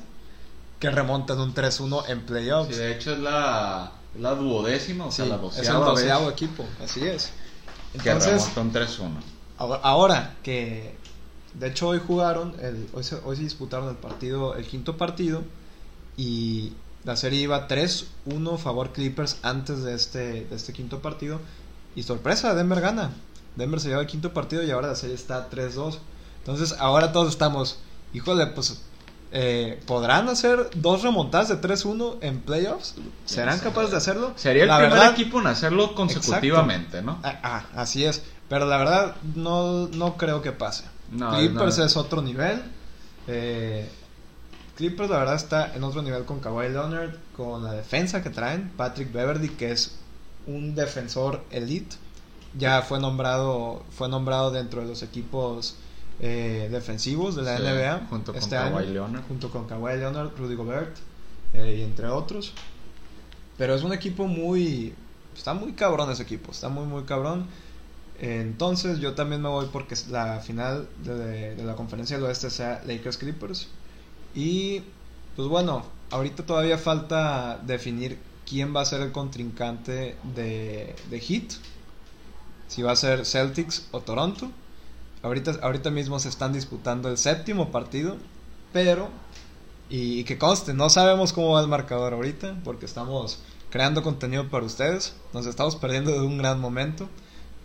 [0.80, 2.74] que remontan un 3-1 en playoffs.
[2.74, 6.66] Sí, de hecho es la, la duodécima, o sea, la es el doceava doceavo equipo,
[6.84, 7.32] así es.
[8.02, 9.12] que remonta un 3-1.
[9.58, 10.96] ahora, ahora que
[11.54, 15.44] de hecho hoy jugaron, el, hoy, se, hoy se disputaron el partido, el quinto partido,
[16.20, 16.74] y
[17.06, 21.40] la serie iba 3-1 favor Clippers antes de este, de este quinto partido.
[21.96, 23.12] y sorpresa, Denver gana.
[23.56, 25.98] Denver se lleva el quinto partido y ahora la serie está 3-2.
[26.40, 27.80] Entonces ahora todos estamos,
[28.14, 28.82] híjole, pues
[29.32, 32.96] eh, ¿podrán hacer dos remontadas de 3-1 en playoffs?
[33.26, 34.34] ¿Serán capaces de hacerlo?
[34.36, 37.20] Sería el La primer verdad- equipo en hacerlo consecutivamente, ¿no?
[37.24, 38.22] Ah, ah, así es.
[38.50, 40.84] Pero la verdad, no, no creo que pase.
[41.12, 41.86] No, Clippers no.
[41.86, 42.62] es otro nivel.
[43.28, 43.88] Eh,
[44.80, 48.72] Clippers, la verdad, está en otro nivel con Kawhi Leonard, con la defensa que traen.
[48.76, 49.98] Patrick Beverly, que es
[50.48, 51.96] un defensor elite.
[52.58, 55.76] Ya fue nombrado, fue nombrado dentro de los equipos
[56.20, 59.24] eh, defensivos de la Sí, NBA junto con este Kawhi año, Leonard.
[59.28, 60.98] junto con Kawhi Leonard, Rudy Gobert
[61.54, 62.54] eh, y entre otros.
[63.58, 64.96] Pero es un equipo muy.
[65.36, 66.52] Está muy cabrón ese equipo.
[66.52, 67.48] Está muy, muy cabrón.
[68.20, 72.82] Entonces yo también me voy porque la final de, de la conferencia del oeste sea
[72.86, 73.70] Lakers Clippers.
[74.36, 74.82] Y
[75.36, 78.18] pues bueno, ahorita todavía falta definir
[78.48, 81.54] quién va a ser el contrincante de, Heat.
[82.68, 84.50] Si va a ser Celtics o Toronto.
[85.22, 88.18] Ahorita, ahorita mismo se están disputando el séptimo partido.
[88.74, 89.10] Pero,
[89.90, 92.58] y, y que conste, no sabemos cómo va el marcador ahorita.
[92.64, 95.16] Porque estamos creando contenido para ustedes.
[95.34, 97.08] Nos estamos perdiendo de un gran momento.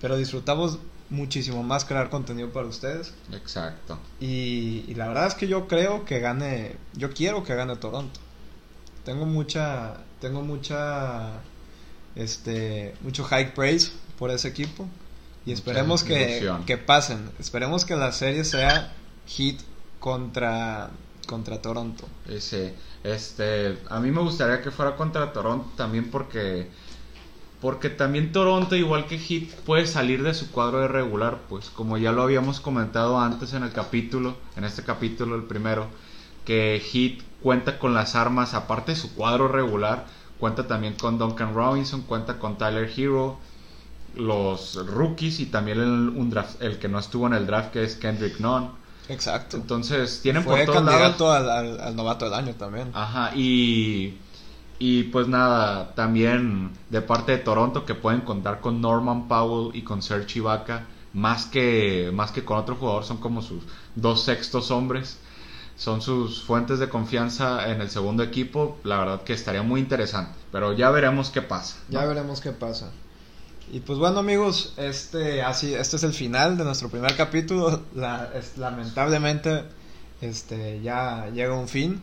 [0.01, 0.79] Pero disfrutamos
[1.11, 3.15] muchísimo más crear contenido para ustedes.
[3.33, 3.99] Exacto.
[4.21, 8.21] Y, y la verdad es que yo creo que gane, yo quiero que gane Toronto.
[9.05, 11.41] Tengo mucha, tengo mucha,
[12.17, 14.89] este, mucho high praise por ese equipo.
[15.47, 17.31] Y esperemos que, que pasen.
[17.39, 18.95] Esperemos que la serie sea
[19.27, 19.57] Heat
[20.01, 20.91] contra,
[21.27, 22.09] contra Toronto.
[22.27, 26.69] Ese, este, a mí me gustaría que fuera contra Toronto también porque
[27.65, 31.97] porque también Toronto igual que Heat puede salir de su cuadro de regular, pues como
[31.97, 35.87] ya lo habíamos comentado antes en el capítulo, en este capítulo el primero,
[36.45, 40.05] que Heat cuenta con las armas aparte de su cuadro regular,
[40.39, 43.39] cuenta también con Duncan Robinson, cuenta con Tyler Hero,
[44.15, 47.83] los rookies y también el, un draft, el que no estuvo en el draft que
[47.83, 48.73] es Kendrick Nunn.
[49.09, 49.57] Exacto.
[49.57, 52.91] Entonces tienen Fue por todos lados al, al- al novato del año también.
[52.93, 54.19] Ajá, y,
[54.79, 59.83] y pues nada, también de parte de Toronto que pueden contar con Norman Powell y
[59.83, 63.63] con Serge Ibaka, más que, más que con otro jugador, son como sus
[63.95, 65.19] dos sextos hombres,
[65.77, 70.33] son sus fuentes de confianza en el segundo equipo, la verdad que estaría muy interesante,
[70.53, 71.77] pero ya veremos qué pasa.
[71.89, 72.01] ¿no?
[72.01, 72.91] Ya veremos qué pasa.
[73.73, 77.81] Y pues bueno amigos, este así este es el final de nuestro primer capítulo.
[77.95, 79.65] La- es- lamentablemente
[80.21, 82.03] este ya llega un fin.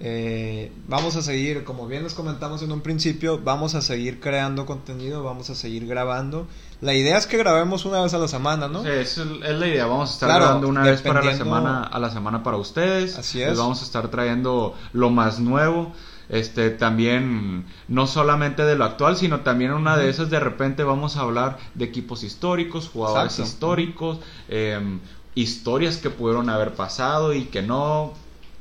[0.00, 4.66] Eh, vamos a seguir, como bien les comentamos en un principio, vamos a seguir creando
[4.66, 6.46] contenido, vamos a seguir grabando.
[6.80, 8.82] La idea es que grabemos una vez a la semana, ¿no?
[8.82, 9.26] Sí, es es
[9.58, 9.86] la idea.
[9.86, 13.16] Vamos a estar Claro, grabando una vez para la semana a la semana para ustedes.
[13.18, 13.58] Así Les es.
[13.58, 15.92] vamos a estar trayendo lo más nuevo.
[16.28, 21.16] Este también no solamente de lo actual, sino también una de esas de repente vamos
[21.16, 23.50] a hablar de equipos históricos, jugadores Exacto.
[23.50, 24.18] históricos,
[24.48, 25.00] em,
[25.34, 28.12] historias que pudieron haber pasado y que no.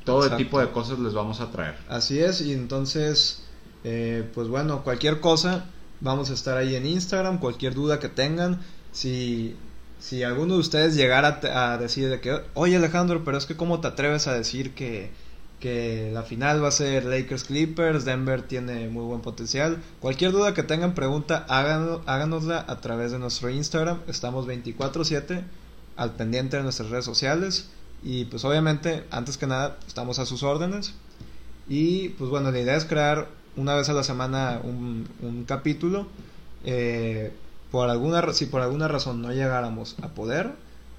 [0.06, 0.38] Todo Exacto.
[0.38, 1.76] tipo de cosas les vamos a traer.
[1.88, 3.44] Así es, y entonces,
[3.84, 5.66] eh, pues bueno, cualquier cosa,
[6.02, 8.60] vamos a estar ahí en Instagram, cualquier duda que tengan,
[8.92, 9.56] si,
[10.00, 13.56] si alguno de ustedes llegara a, a decir de que, oye Alejandro, pero es que
[13.56, 15.12] cómo te atreves a decir que,
[15.64, 20.54] que la final va a ser Lakers Clippers, Denver tiene muy buen potencial, cualquier duda
[20.54, 25.42] que tengan, pregunta, háganlo, háganosla a través de nuestro Instagram, estamos 24/7
[25.96, 27.70] al pendiente de nuestras redes sociales.
[28.04, 30.94] Y pues obviamente, antes que nada, estamos a sus órdenes.
[31.68, 36.08] Y pues bueno, la idea es crear una vez a la semana un, capítulo.
[36.66, 37.32] Eh,
[37.72, 40.52] por alguna, si por alguna razón no llegáramos a poder,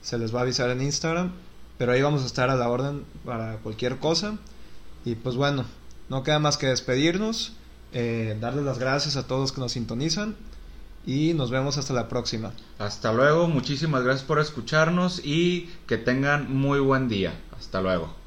[0.02, 1.32] se les va a avisar en Instagram.
[1.76, 4.38] Pero ahí vamos a estar a la orden para cualquier cosa.
[5.04, 5.64] Y pues bueno,
[6.08, 7.52] no queda más que despedirnos.
[7.92, 10.36] eh, darles las gracias a todos que nos sintonizan.
[11.06, 12.52] Y nos vemos hasta la próxima.
[12.78, 17.34] Hasta luego, muchísimas gracias por escucharnos y que tengan muy buen día.
[17.56, 18.23] Hasta luego.